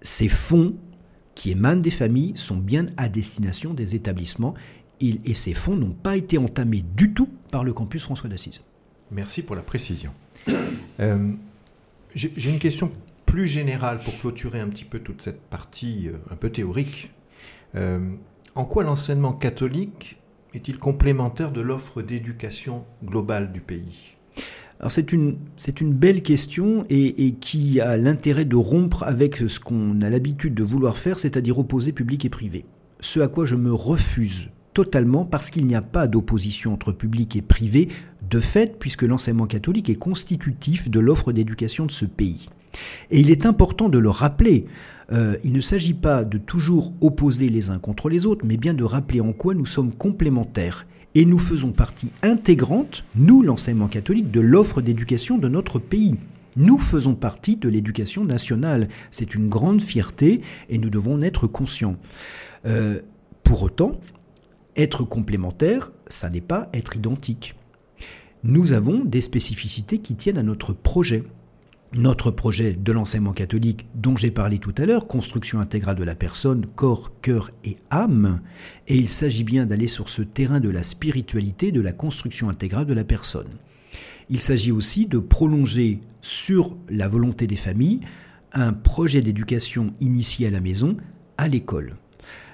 Ces 0.00 0.28
fonds 0.28 0.74
qui 1.34 1.50
émanent 1.50 1.80
des 1.80 1.90
familles 1.90 2.32
sont 2.36 2.56
bien 2.56 2.86
à 2.96 3.08
destination 3.08 3.74
des 3.74 3.94
établissements 3.94 4.54
et 5.00 5.34
ces 5.34 5.52
fonds 5.52 5.74
n'ont 5.74 5.90
pas 5.90 6.16
été 6.16 6.38
entamés 6.38 6.84
du 6.96 7.12
tout 7.12 7.28
par 7.50 7.64
le 7.64 7.72
campus 7.72 8.04
François 8.04 8.28
d'Assise. 8.28 8.60
Merci 9.10 9.42
pour 9.42 9.56
la 9.56 9.62
précision. 9.62 10.12
Euh, 11.00 11.32
j'ai 12.14 12.50
une 12.50 12.58
question 12.58 12.90
plus 13.32 13.46
général, 13.46 13.98
pour 13.98 14.14
clôturer 14.18 14.60
un 14.60 14.68
petit 14.68 14.84
peu 14.84 14.98
toute 14.98 15.22
cette 15.22 15.40
partie 15.40 16.08
euh, 16.08 16.18
un 16.30 16.36
peu 16.36 16.50
théorique, 16.50 17.10
euh, 17.74 17.98
en 18.54 18.66
quoi 18.66 18.84
l'enseignement 18.84 19.32
catholique 19.32 20.18
est-il 20.52 20.78
complémentaire 20.78 21.50
de 21.50 21.62
l'offre 21.62 22.02
d'éducation 22.02 22.84
globale 23.02 23.50
du 23.50 23.62
pays? 23.62 24.16
Alors 24.80 24.92
c'est 24.92 25.14
une, 25.14 25.38
c'est 25.56 25.80
une 25.80 25.94
belle 25.94 26.20
question 26.20 26.84
et, 26.90 27.26
et 27.26 27.32
qui 27.32 27.80
a 27.80 27.96
l'intérêt 27.96 28.44
de 28.44 28.54
rompre 28.54 29.02
avec 29.02 29.36
ce 29.36 29.58
qu'on 29.58 30.02
a 30.02 30.10
l'habitude 30.10 30.52
de 30.52 30.62
vouloir 30.62 30.98
faire, 30.98 31.18
c'est-à-dire 31.18 31.58
opposer 31.58 31.92
public 31.92 32.26
et 32.26 32.28
privé. 32.28 32.66
Ce 33.00 33.18
à 33.20 33.28
quoi 33.28 33.46
je 33.46 33.56
me 33.56 33.72
refuse 33.72 34.50
totalement 34.74 35.24
parce 35.24 35.50
qu'il 35.50 35.66
n'y 35.66 35.74
a 35.74 35.80
pas 35.80 36.06
d'opposition 36.06 36.74
entre 36.74 36.92
public 36.92 37.34
et 37.36 37.42
privé 37.42 37.88
de 38.28 38.40
fait 38.40 38.78
puisque 38.78 39.04
l'enseignement 39.04 39.46
catholique 39.46 39.88
est 39.88 39.94
constitutif 39.94 40.90
de 40.90 41.00
l'offre 41.00 41.32
d'éducation 41.32 41.86
de 41.86 41.92
ce 41.92 42.04
pays. 42.04 42.50
Et 43.10 43.20
il 43.20 43.30
est 43.30 43.46
important 43.46 43.88
de 43.88 43.98
le 43.98 44.10
rappeler. 44.10 44.66
Euh, 45.12 45.36
il 45.44 45.52
ne 45.52 45.60
s'agit 45.60 45.94
pas 45.94 46.24
de 46.24 46.38
toujours 46.38 46.92
opposer 47.00 47.48
les 47.48 47.70
uns 47.70 47.78
contre 47.78 48.08
les 48.08 48.26
autres, 48.26 48.44
mais 48.46 48.56
bien 48.56 48.74
de 48.74 48.84
rappeler 48.84 49.20
en 49.20 49.32
quoi 49.32 49.54
nous 49.54 49.66
sommes 49.66 49.92
complémentaires. 49.92 50.86
Et 51.14 51.26
nous 51.26 51.38
faisons 51.38 51.72
partie 51.72 52.10
intégrante, 52.22 53.04
nous, 53.14 53.42
l'enseignement 53.42 53.88
catholique, 53.88 54.30
de 54.30 54.40
l'offre 54.40 54.80
d'éducation 54.80 55.36
de 55.36 55.48
notre 55.48 55.78
pays. 55.78 56.16
Nous 56.56 56.78
faisons 56.78 57.14
partie 57.14 57.56
de 57.56 57.68
l'éducation 57.68 58.24
nationale. 58.24 58.88
C'est 59.10 59.34
une 59.34 59.48
grande 59.48 59.82
fierté 59.82 60.40
et 60.70 60.78
nous 60.78 60.90
devons 60.90 61.14
en 61.14 61.22
être 61.22 61.46
conscients. 61.46 61.96
Euh, 62.64 63.00
pour 63.42 63.62
autant, 63.62 64.00
être 64.76 65.04
complémentaire, 65.04 65.90
ça 66.06 66.30
n'est 66.30 66.40
pas 66.40 66.68
être 66.72 66.96
identique. 66.96 67.54
Nous 68.44 68.72
avons 68.72 69.04
des 69.04 69.20
spécificités 69.20 69.98
qui 69.98 70.14
tiennent 70.14 70.38
à 70.38 70.42
notre 70.42 70.72
projet 70.72 71.24
notre 71.94 72.30
projet 72.30 72.72
de 72.72 72.92
l'enseignement 72.92 73.32
catholique 73.32 73.86
dont 73.94 74.16
j'ai 74.16 74.30
parlé 74.30 74.58
tout 74.58 74.74
à 74.78 74.86
l'heure, 74.86 75.06
construction 75.06 75.60
intégrale 75.60 75.96
de 75.96 76.04
la 76.04 76.14
personne, 76.14 76.66
corps, 76.74 77.12
cœur 77.20 77.50
et 77.64 77.76
âme, 77.90 78.40
et 78.88 78.96
il 78.96 79.08
s'agit 79.08 79.44
bien 79.44 79.66
d'aller 79.66 79.88
sur 79.88 80.08
ce 80.08 80.22
terrain 80.22 80.60
de 80.60 80.70
la 80.70 80.82
spiritualité, 80.82 81.70
de 81.70 81.80
la 81.80 81.92
construction 81.92 82.48
intégrale 82.48 82.86
de 82.86 82.94
la 82.94 83.04
personne. 83.04 83.48
Il 84.30 84.40
s'agit 84.40 84.72
aussi 84.72 85.06
de 85.06 85.18
prolonger 85.18 86.00
sur 86.22 86.76
la 86.88 87.08
volonté 87.08 87.46
des 87.46 87.56
familles 87.56 88.00
un 88.52 88.72
projet 88.72 89.20
d'éducation 89.20 89.92
initié 90.00 90.46
à 90.46 90.50
la 90.50 90.60
maison, 90.60 90.96
à 91.36 91.48
l'école. 91.48 91.96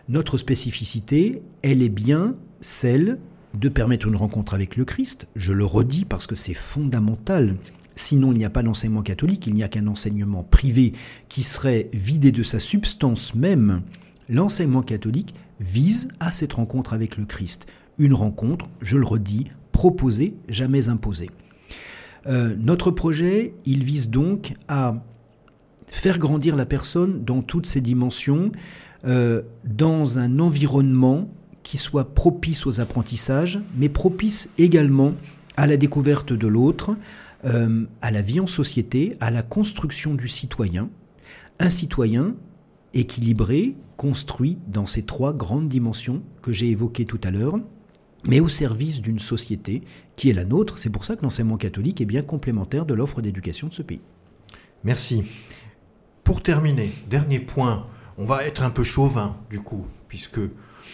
Notre 0.08 0.38
spécificité, 0.38 1.42
elle 1.62 1.82
est 1.82 1.88
bien 1.88 2.34
celle 2.60 3.18
de 3.54 3.68
permettre 3.68 4.06
une 4.08 4.16
rencontre 4.16 4.54
avec 4.54 4.76
le 4.76 4.84
Christ, 4.84 5.26
je 5.36 5.52
le 5.52 5.64
redis 5.64 6.04
parce 6.04 6.26
que 6.26 6.34
c'est 6.34 6.54
fondamental 6.54 7.56
Sinon, 7.98 8.30
il 8.30 8.38
n'y 8.38 8.44
a 8.44 8.50
pas 8.50 8.62
d'enseignement 8.62 9.02
catholique, 9.02 9.48
il 9.48 9.54
n'y 9.54 9.64
a 9.64 9.68
qu'un 9.68 9.88
enseignement 9.88 10.44
privé 10.44 10.92
qui 11.28 11.42
serait 11.42 11.90
vidé 11.92 12.30
de 12.30 12.44
sa 12.44 12.60
substance 12.60 13.34
même. 13.34 13.82
L'enseignement 14.28 14.82
catholique 14.82 15.34
vise 15.58 16.06
à 16.20 16.30
cette 16.30 16.52
rencontre 16.52 16.92
avec 16.92 17.16
le 17.16 17.24
Christ. 17.24 17.66
Une 17.98 18.14
rencontre, 18.14 18.68
je 18.80 18.96
le 18.96 19.04
redis, 19.04 19.46
proposée, 19.72 20.36
jamais 20.48 20.88
imposée. 20.88 21.28
Euh, 22.28 22.54
notre 22.56 22.92
projet, 22.92 23.54
il 23.66 23.82
vise 23.82 24.10
donc 24.10 24.54
à 24.68 24.94
faire 25.88 26.20
grandir 26.20 26.54
la 26.54 26.66
personne 26.66 27.24
dans 27.24 27.42
toutes 27.42 27.66
ses 27.66 27.80
dimensions, 27.80 28.52
euh, 29.06 29.42
dans 29.64 30.18
un 30.20 30.38
environnement 30.38 31.28
qui 31.64 31.78
soit 31.78 32.14
propice 32.14 32.64
aux 32.64 32.80
apprentissages, 32.80 33.58
mais 33.76 33.88
propice 33.88 34.50
également 34.56 35.14
à 35.56 35.66
la 35.66 35.76
découverte 35.76 36.32
de 36.32 36.46
l'autre, 36.46 36.96
euh, 37.44 37.86
à 38.00 38.10
la 38.10 38.22
vie 38.22 38.40
en 38.40 38.46
société, 38.46 39.16
à 39.20 39.30
la 39.30 39.42
construction 39.42 40.14
du 40.14 40.28
citoyen. 40.28 40.90
Un 41.58 41.70
citoyen 41.70 42.34
équilibré, 42.94 43.76
construit 43.96 44.58
dans 44.66 44.86
ces 44.86 45.02
trois 45.02 45.32
grandes 45.32 45.68
dimensions 45.68 46.22
que 46.42 46.52
j'ai 46.52 46.70
évoquées 46.70 47.04
tout 47.04 47.20
à 47.24 47.30
l'heure, 47.30 47.58
mais 48.24 48.40
au 48.40 48.48
service 48.48 49.00
d'une 49.00 49.18
société 49.18 49.82
qui 50.16 50.30
est 50.30 50.34
la 50.34 50.44
nôtre. 50.44 50.78
C'est 50.78 50.90
pour 50.90 51.04
ça 51.04 51.16
que 51.16 51.22
l'enseignement 51.22 51.56
catholique 51.56 52.00
est 52.00 52.06
bien 52.06 52.22
complémentaire 52.22 52.86
de 52.86 52.94
l'offre 52.94 53.22
d'éducation 53.22 53.68
de 53.68 53.72
ce 53.72 53.82
pays. 53.82 54.00
Merci. 54.84 55.24
Pour 56.24 56.42
terminer, 56.42 56.92
dernier 57.08 57.40
point, 57.40 57.86
on 58.16 58.24
va 58.24 58.44
être 58.44 58.62
un 58.62 58.70
peu 58.70 58.82
chauvin, 58.82 59.36
du 59.50 59.60
coup, 59.60 59.86
puisque 60.08 60.40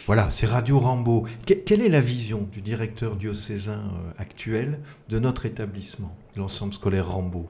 voilà, 0.07 0.29
c'est 0.31 0.47
Radio 0.47 0.81
Rambo. 0.81 1.27
quelle 1.47 1.81
est 1.81 1.89
la 1.89 2.01
vision 2.01 2.49
du 2.53 2.61
directeur 2.61 3.17
diocésain 3.17 3.83
euh, 3.85 4.13
actuel 4.19 4.81
de 5.09 5.19
notre 5.19 5.47
établissement, 5.47 6.17
l'ensemble 6.37 6.73
scolaire 6.73 7.09
Rambo? 7.09 7.49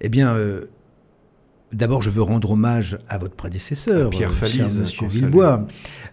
Eh 0.00 0.08
bien, 0.08 0.34
euh, 0.34 0.70
D'abord, 1.72 2.02
je 2.02 2.10
veux 2.10 2.22
rendre 2.22 2.50
hommage 2.50 2.98
à 3.08 3.16
votre 3.16 3.34
prédécesseur, 3.34 4.10
Pierre 4.10 4.30
euh, 4.30 4.32
Falise, 4.32 4.80
Monsieur 4.80 5.06
Villebois, 5.06 5.66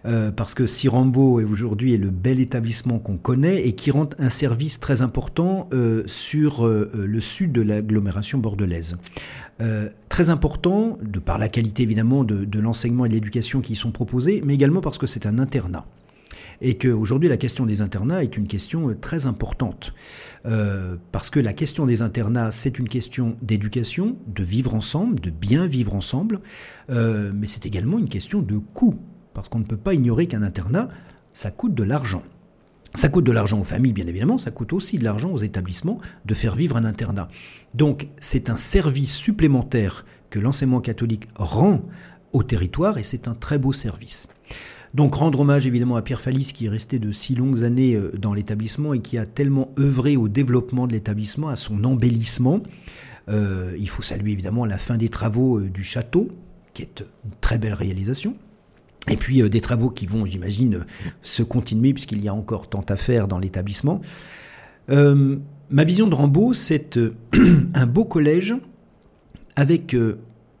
euh, 0.06 0.30
parce 0.30 0.54
que 0.54 0.64
Sirambo 0.64 1.38
est 1.40 1.44
aujourd'hui 1.44 1.96
le 1.98 2.08
bel 2.08 2.40
établissement 2.40 2.98
qu'on 2.98 3.18
connaît 3.18 3.66
et 3.66 3.72
qui 3.72 3.90
rend 3.90 4.08
un 4.18 4.30
service 4.30 4.80
très 4.80 5.02
important 5.02 5.68
euh, 5.74 6.02
sur 6.06 6.66
le 6.66 7.20
sud 7.20 7.52
de 7.52 7.60
l'agglomération 7.60 8.38
bordelaise. 8.38 8.96
très 10.08 10.30
important, 10.30 10.98
de 11.02 11.18
par 11.18 11.38
la 11.38 11.48
qualité 11.48 11.82
évidemment 11.82 12.24
de, 12.24 12.44
de 12.44 12.58
l'enseignement 12.58 13.04
et 13.04 13.08
de 13.08 13.14
l'éducation 13.14 13.60
qui 13.60 13.74
y 13.74 13.76
sont 13.76 13.90
proposés, 13.90 14.42
mais 14.44 14.54
également 14.54 14.80
parce 14.80 14.96
que 14.96 15.06
c'est 15.06 15.26
un 15.26 15.38
internat 15.38 15.84
et 16.60 16.76
qu'aujourd'hui 16.76 17.28
la 17.28 17.36
question 17.36 17.66
des 17.66 17.82
internats 17.82 18.22
est 18.22 18.36
une 18.36 18.46
question 18.46 18.90
euh, 18.90 18.94
très 18.94 19.26
importante. 19.26 19.92
Euh, 20.46 20.96
parce 21.12 21.30
que 21.30 21.40
la 21.40 21.52
question 21.52 21.86
des 21.86 22.02
internats, 22.02 22.50
c'est 22.52 22.78
une 22.78 22.88
question 22.88 23.36
d'éducation, 23.42 24.16
de 24.26 24.42
vivre 24.42 24.74
ensemble, 24.74 25.20
de 25.20 25.30
bien 25.30 25.66
vivre 25.66 25.94
ensemble, 25.94 26.40
euh, 26.90 27.32
mais 27.34 27.46
c'est 27.46 27.66
également 27.66 27.98
une 27.98 28.08
question 28.08 28.40
de 28.42 28.58
coût, 28.58 28.96
parce 29.34 29.48
qu'on 29.48 29.58
ne 29.58 29.64
peut 29.64 29.76
pas 29.76 29.94
ignorer 29.94 30.26
qu'un 30.26 30.42
internat, 30.42 30.88
ça 31.32 31.50
coûte 31.50 31.74
de 31.74 31.82
l'argent. 31.82 32.22
Ça 32.94 33.08
coûte 33.08 33.24
de 33.24 33.32
l'argent 33.32 33.60
aux 33.60 33.64
familles, 33.64 33.92
bien 33.92 34.06
évidemment, 34.06 34.36
ça 34.36 34.50
coûte 34.50 34.72
aussi 34.72 34.98
de 34.98 35.04
l'argent 35.04 35.30
aux 35.30 35.38
établissements 35.38 36.00
de 36.24 36.34
faire 36.34 36.56
vivre 36.56 36.76
un 36.76 36.84
internat. 36.84 37.28
Donc 37.74 38.08
c'est 38.18 38.50
un 38.50 38.56
service 38.56 39.14
supplémentaire 39.14 40.04
que 40.28 40.40
l'enseignement 40.40 40.80
catholique 40.80 41.28
rend 41.36 41.82
au 42.32 42.42
territoire 42.42 42.98
et 42.98 43.04
c'est 43.04 43.28
un 43.28 43.34
très 43.34 43.58
beau 43.58 43.72
service. 43.72 44.28
Donc 44.94 45.14
rendre 45.14 45.40
hommage 45.40 45.66
évidemment 45.66 45.96
à 45.96 46.02
Pierre 46.02 46.20
Fallis 46.20 46.52
qui 46.54 46.66
est 46.66 46.68
resté 46.68 46.98
de 46.98 47.12
si 47.12 47.34
longues 47.34 47.62
années 47.62 47.94
euh, 47.94 48.10
dans 48.18 48.34
l'établissement 48.34 48.92
et 48.92 49.00
qui 49.00 49.18
a 49.18 49.26
tellement 49.26 49.72
œuvré 49.78 50.16
au 50.16 50.28
développement 50.28 50.86
de 50.86 50.92
l'établissement, 50.92 51.48
à 51.48 51.56
son 51.56 51.84
embellissement. 51.84 52.62
Euh, 53.28 53.76
il 53.78 53.88
faut 53.88 54.02
saluer 54.02 54.32
évidemment 54.32 54.64
la 54.64 54.78
fin 54.78 54.96
des 54.96 55.08
travaux 55.08 55.58
euh, 55.58 55.68
du 55.68 55.84
château, 55.84 56.28
qui 56.74 56.82
est 56.82 57.04
une 57.24 57.30
très 57.40 57.58
belle 57.58 57.74
réalisation. 57.74 58.34
Et 59.08 59.16
puis 59.16 59.48
des 59.48 59.60
travaux 59.60 59.90
qui 59.90 60.06
vont, 60.06 60.26
j'imagine, 60.26 60.84
se 61.22 61.42
continuer 61.42 61.94
puisqu'il 61.94 62.22
y 62.22 62.28
a 62.28 62.34
encore 62.34 62.68
tant 62.68 62.84
à 62.88 62.96
faire 62.96 63.28
dans 63.28 63.38
l'établissement. 63.38 64.02
ma 64.88 65.84
vision 65.84 66.06
de 66.06 66.14
Rambaud, 66.14 66.52
c'est 66.52 67.00
un 67.74 67.86
beau 67.86 68.04
collège 68.04 68.54
avec 69.56 69.96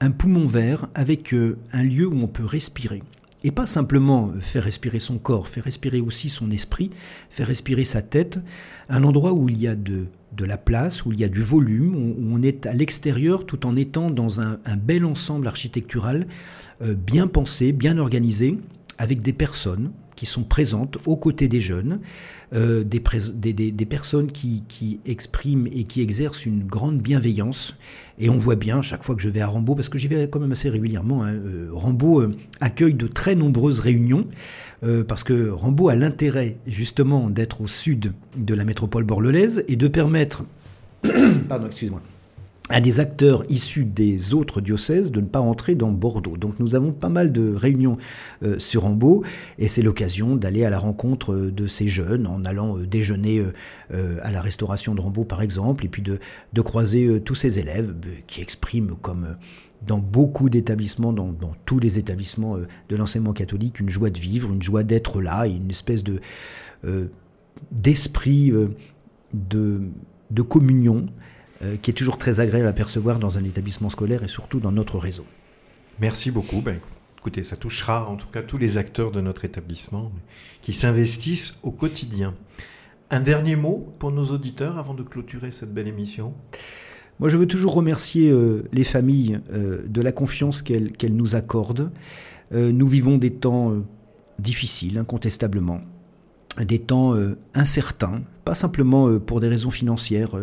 un 0.00 0.10
poumon 0.10 0.46
vert, 0.46 0.88
avec 0.94 1.34
un 1.34 1.82
lieu 1.82 2.06
où 2.06 2.18
on 2.18 2.28
peut 2.28 2.46
respirer. 2.46 3.02
Et 3.42 3.50
pas 3.50 3.66
simplement 3.66 4.32
faire 4.40 4.64
respirer 4.64 4.98
son 4.98 5.16
corps, 5.18 5.48
faire 5.48 5.64
respirer 5.64 6.00
aussi 6.00 6.28
son 6.28 6.50
esprit, 6.50 6.90
faire 7.30 7.46
respirer 7.46 7.84
sa 7.84 8.02
tête, 8.02 8.38
un 8.90 9.02
endroit 9.02 9.32
où 9.32 9.48
il 9.48 9.58
y 9.58 9.66
a 9.66 9.74
de, 9.74 10.06
la 10.38 10.58
place, 10.58 11.04
où 11.04 11.12
il 11.12 11.20
y 11.20 11.24
a 11.24 11.28
du 11.28 11.42
volume, 11.42 11.94
où 11.94 12.34
on 12.34 12.42
est 12.42 12.66
à 12.66 12.72
l'extérieur 12.72 13.46
tout 13.46 13.66
en 13.66 13.76
étant 13.76 14.10
dans 14.10 14.40
un, 14.40 14.58
bel 14.76 15.04
ensemble 15.04 15.46
architectural, 15.46 16.26
euh, 16.82 16.94
bien 16.94 17.26
pensé, 17.26 17.72
bien 17.72 17.98
organisé, 17.98 18.58
avec 18.98 19.22
des 19.22 19.32
personnes 19.32 19.90
qui 20.20 20.26
sont 20.26 20.42
présentes 20.42 20.98
aux 21.06 21.16
côtés 21.16 21.48
des 21.48 21.62
jeunes, 21.62 21.98
euh, 22.52 22.84
des, 22.84 23.00
personnes 23.86 24.30
qui, 24.30 25.00
expriment 25.06 25.66
et 25.68 25.84
qui 25.84 26.02
exercent 26.02 26.44
une 26.44 26.64
grande 26.64 26.98
bienveillance. 26.98 27.74
Et 28.18 28.28
on 28.28 28.36
voit 28.36 28.56
bien 28.56 28.82
chaque 28.82 29.02
fois 29.02 29.14
que 29.14 29.22
je 29.22 29.30
vais 29.30 29.40
à 29.40 29.46
Rambaud, 29.46 29.74
parce 29.74 29.88
que 29.88 29.96
j'y 29.96 30.08
vais 30.08 30.28
quand 30.28 30.38
même 30.38 30.52
assez 30.52 30.68
régulièrement, 30.68 31.24
hein, 31.24 31.32
euh, 31.32 31.70
Rambaud 31.72 32.20
euh, 32.20 32.36
accueille 32.60 32.92
de 32.92 33.06
très 33.06 33.34
nombreuses 33.34 33.80
réunions, 33.80 34.26
parce 35.08 35.24
que 35.24 35.48
Rambaud 35.48 35.88
a 35.88 35.94
l'intérêt 35.94 36.58
justement 36.66 37.30
d'être 37.30 37.62
au 37.62 37.66
sud 37.66 38.12
de 38.36 38.54
la 38.54 38.66
métropole 38.66 39.04
borlelaise 39.04 39.64
et 39.68 39.76
de 39.76 39.88
permettre, 39.88 40.44
pardon, 41.48 41.66
excuse-moi, 41.66 42.02
à 42.70 42.80
des 42.80 43.00
acteurs 43.00 43.44
issus 43.48 43.84
des 43.84 44.32
autres 44.32 44.60
diocèses 44.60 45.10
de 45.10 45.20
ne 45.20 45.26
pas 45.26 45.40
entrer 45.40 45.74
dans 45.74 45.90
Bordeaux. 45.90 46.36
Donc 46.36 46.54
nous 46.60 46.76
avons 46.76 46.92
pas 46.92 47.08
mal 47.08 47.32
de 47.32 47.52
réunions 47.52 47.98
euh, 48.44 48.58
sur 48.60 48.86
Ambeau 48.86 49.24
et 49.58 49.66
c'est 49.66 49.82
l'occasion 49.82 50.36
d'aller 50.36 50.64
à 50.64 50.70
la 50.70 50.78
rencontre 50.78 51.32
euh, 51.32 51.50
de 51.50 51.66
ces 51.66 51.88
jeunes 51.88 52.28
en 52.28 52.44
allant 52.44 52.78
euh, 52.78 52.86
déjeuner 52.86 53.42
à 54.22 54.30
la 54.30 54.40
restauration 54.40 54.94
de 54.94 55.00
Rambaud 55.00 55.24
par 55.24 55.42
exemple 55.42 55.84
et 55.84 55.88
puis 55.88 56.02
de, 56.02 56.20
croiser 56.62 57.20
tous 57.22 57.34
ces 57.34 57.58
élèves 57.58 57.94
qui 58.28 58.40
expriment 58.40 58.94
comme 59.02 59.36
dans 59.84 59.98
beaucoup 59.98 60.48
d'établissements, 60.48 61.12
dans, 61.12 61.34
tous 61.64 61.80
les 61.80 61.98
établissements 61.98 62.56
de 62.88 62.96
l'enseignement 62.96 63.32
catholique, 63.32 63.80
une 63.80 63.88
joie 63.88 64.10
de 64.10 64.20
vivre, 64.20 64.52
une 64.52 64.62
joie 64.62 64.84
d'être 64.84 65.20
là, 65.20 65.46
et 65.46 65.52
une 65.52 65.70
espèce 65.70 66.04
de 66.04 66.20
d'esprit 67.72 68.52
de, 69.34 70.42
communion 70.48 71.06
qui 71.82 71.90
est 71.90 71.94
toujours 71.94 72.16
très 72.16 72.40
agréable 72.40 72.66
à 72.66 72.72
percevoir 72.72 73.18
dans 73.18 73.38
un 73.38 73.44
établissement 73.44 73.90
scolaire 73.90 74.22
et 74.22 74.28
surtout 74.28 74.60
dans 74.60 74.72
notre 74.72 74.98
réseau. 74.98 75.26
Merci 76.00 76.30
beaucoup. 76.30 76.62
Ben, 76.62 76.78
écoutez, 77.18 77.42
ça 77.42 77.56
touchera 77.56 78.08
en 78.08 78.16
tout 78.16 78.28
cas 78.28 78.42
tous 78.42 78.56
les 78.56 78.78
acteurs 78.78 79.10
de 79.10 79.20
notre 79.20 79.44
établissement 79.44 80.10
qui 80.62 80.72
s'investissent 80.72 81.58
au 81.62 81.70
quotidien. 81.70 82.34
Un 83.10 83.20
dernier 83.20 83.56
mot 83.56 83.92
pour 83.98 84.10
nos 84.10 84.24
auditeurs 84.26 84.78
avant 84.78 84.94
de 84.94 85.02
clôturer 85.02 85.50
cette 85.50 85.74
belle 85.74 85.88
émission? 85.88 86.32
Moi, 87.18 87.28
je 87.28 87.36
veux 87.36 87.46
toujours 87.46 87.74
remercier 87.74 88.30
euh, 88.30 88.64
les 88.72 88.84
familles 88.84 89.40
euh, 89.52 89.82
de 89.86 90.00
la 90.00 90.12
confiance 90.12 90.62
qu'elles 90.62 91.14
nous 91.14 91.36
accordent. 91.36 91.90
nous 92.52 92.88
vivons 92.88 93.18
des 93.18 93.32
temps 93.32 93.74
difficiles, 94.38 94.96
incontestablement 94.96 95.82
des 96.58 96.80
temps 96.80 97.14
incertains, 97.54 98.22
pas 98.50 98.56
simplement 98.56 99.20
pour 99.20 99.38
des 99.38 99.46
raisons 99.46 99.70
financières, 99.70 100.34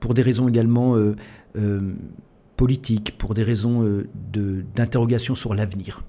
pour 0.00 0.12
des 0.12 0.22
raisons 0.22 0.48
également 0.48 0.96
euh, 0.96 1.14
euh, 1.56 1.92
politiques, 2.56 3.16
pour 3.16 3.32
des 3.32 3.44
raisons 3.44 3.84
euh, 3.84 4.08
d'interrogation 4.74 5.36
sur 5.36 5.54
l'avenir 5.54 6.02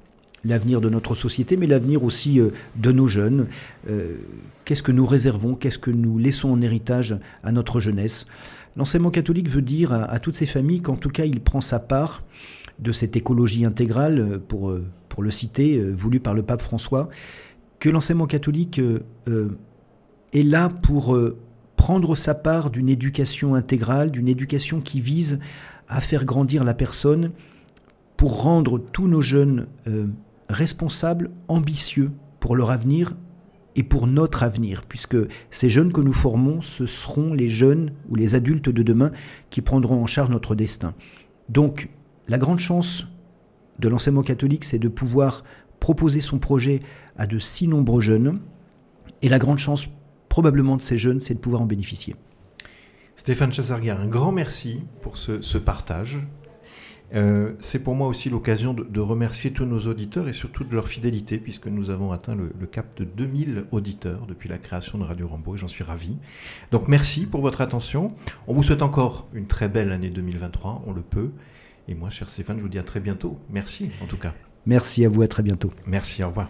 l'avenir 0.44 0.82
de 0.82 0.90
notre 0.90 1.14
société, 1.14 1.56
mais 1.56 1.68
l'avenir 1.68 2.04
aussi 2.04 2.40
de 2.76 2.92
nos 2.92 3.08
jeunes. 3.08 3.48
qu'est-ce 4.64 4.84
que 4.84 4.92
nous 4.92 5.06
réservons, 5.08 5.56
qu'est-ce 5.56 5.80
que 5.80 5.90
nous 5.90 6.20
laissons 6.20 6.52
en 6.52 6.62
héritage 6.62 7.18
à 7.44 7.52
notre 7.52 7.80
jeunesse? 7.80 8.28
L'enseignement 8.78 9.10
catholique 9.10 9.50
veut 9.50 9.64
dire 9.64 9.92
à, 9.92 10.20
toutes 10.20 10.36
ces 10.36 10.46
familles 10.46 10.82
qu'en 10.82 10.98
tout 10.98 11.10
cas, 11.10 11.26
il 11.26 11.42
prend 11.42 11.62
sa 11.62 11.80
part 11.80 12.22
de 12.78 12.92
cette 12.92 13.16
écologie 13.16 13.66
intégrale, 13.66 14.40
pour, 14.48 14.72
pour 15.10 15.24
le 15.24 15.32
citer, 15.32 15.82
voulue 15.82 16.20
par 16.20 16.36
le 16.36 16.44
pape 16.44 16.62
François, 16.62 17.10
que 17.80 17.90
l'enseignement 17.90 18.28
catholique 18.28 18.80
est 20.36 20.44
là 20.44 20.70
pour 20.70 21.18
prendre 21.76 22.16
sa 22.16 22.34
part 22.34 22.70
d'une 22.70 22.90
éducation 22.90 23.56
intégrale, 23.56 24.12
d'une 24.12 24.28
éducation 24.28 24.82
qui 24.82 25.02
vise 25.02 25.40
à 25.88 26.02
faire 26.02 26.26
grandir 26.26 26.64
la 26.64 26.74
personne 26.74 27.32
pour 28.18 28.42
rendre 28.42 28.80
tous 28.80 29.08
nos 29.08 29.22
jeunes 29.22 29.68
euh, 29.88 30.08
responsables, 30.50 31.32
ambitieux 31.48 32.12
pour 32.40 32.56
leur 32.56 32.72
avenir 32.72 33.14
et 33.76 33.84
pour 33.84 34.08
notre 34.08 34.44
avenir, 34.44 34.84
puisque 34.88 35.18
ces 35.52 35.70
jeunes 35.70 35.92
que 35.92 36.02
nous 36.02 36.14
formons, 36.14 36.62
ce 36.62 36.86
seront 36.86 37.34
les 37.34 37.50
jeunes 37.50 37.92
ou 38.10 38.16
les 38.16 38.36
adultes 38.36 38.70
de 38.70 38.84
demain 38.84 39.12
qui 39.50 39.62
prendront 39.62 40.02
en 40.02 40.06
charge 40.06 40.30
notre 40.30 40.56
destin. 40.56 40.94
Donc, 41.50 41.90
la 42.28 42.38
grande 42.38 42.60
chance 42.60 43.08
de 43.80 43.90
l'enseignement 43.90 44.24
catholique, 44.24 44.64
c'est 44.64 44.80
de 44.80 44.88
pouvoir 44.88 45.44
proposer 45.82 46.22
son 46.22 46.40
projet 46.40 46.80
à 47.18 47.28
de 47.28 47.38
si 47.38 47.68
nombreux 47.68 48.02
jeunes, 48.02 48.40
et 49.22 49.30
la 49.30 49.40
grande 49.40 49.58
chance 49.58 49.90
probablement 50.36 50.76
de 50.76 50.82
ces 50.82 50.98
jeunes, 50.98 51.22
c'est 51.22 51.34
de 51.34 51.40
pouvoir 51.40 51.62
en 51.62 51.66
bénéficier. 51.66 52.14
Stéphane 53.16 53.54
Chassarguer, 53.54 53.92
un 53.92 54.06
grand 54.06 54.34
merci 54.34 54.82
pour 55.00 55.18
ce, 55.18 55.58
partage. 55.58 56.20
Euh, 57.14 57.54
c'est 57.62 57.80
pour 57.80 57.96
moi 57.96 58.10
aussi 58.10 58.30
l'occasion 58.30 58.74
de, 58.74 59.00
remercier 59.00 59.54
tous 59.54 59.64
nos 59.64 59.80
auditeurs 59.88 60.28
et 60.28 60.34
surtout 60.34 60.66
de 60.66 60.76
leur 60.76 60.90
fidélité, 60.90 61.38
puisque 61.38 61.68
nous 61.68 61.90
avons 61.90 62.12
atteint 62.12 62.36
le, 62.36 62.68
cap 62.68 62.86
de 62.98 63.06
2000 63.06 63.68
auditeurs 63.72 64.26
depuis 64.28 64.50
la 64.50 64.58
création 64.58 64.98
de 64.98 65.06
Radio 65.06 65.26
Rambo, 65.26 65.56
et 65.56 65.58
j'en 65.58 65.70
suis 65.70 65.86
ravi. 65.86 66.18
Donc 66.74 66.90
merci 66.90 67.28
pour 67.28 67.40
votre 67.40 67.62
attention. 67.62 68.14
On 68.48 68.54
vous 68.54 68.64
souhaite 68.64 68.82
encore 68.82 69.30
une 69.34 69.48
très 69.48 69.70
belle 69.70 69.94
année 69.94 70.10
2023, 70.10 70.84
on 70.86 70.92
le 70.92 71.02
peut. 71.02 71.32
Et 71.88 71.96
moi, 71.96 72.10
cher 72.10 72.28
Stéphane, 72.28 72.58
je 72.58 72.62
vous 72.62 72.68
dis 72.68 72.80
à 72.80 72.84
très 72.84 73.00
bientôt. 73.00 73.40
Merci 73.50 73.90
en 74.04 74.06
tout 74.06 74.18
cas. 74.18 74.34
Merci 74.66 75.06
à 75.06 75.08
vous, 75.08 75.22
à 75.22 75.30
très 75.30 75.44
bientôt. 75.44 75.70
Merci, 75.88 76.26
au 76.26 76.28
revoir. 76.28 76.50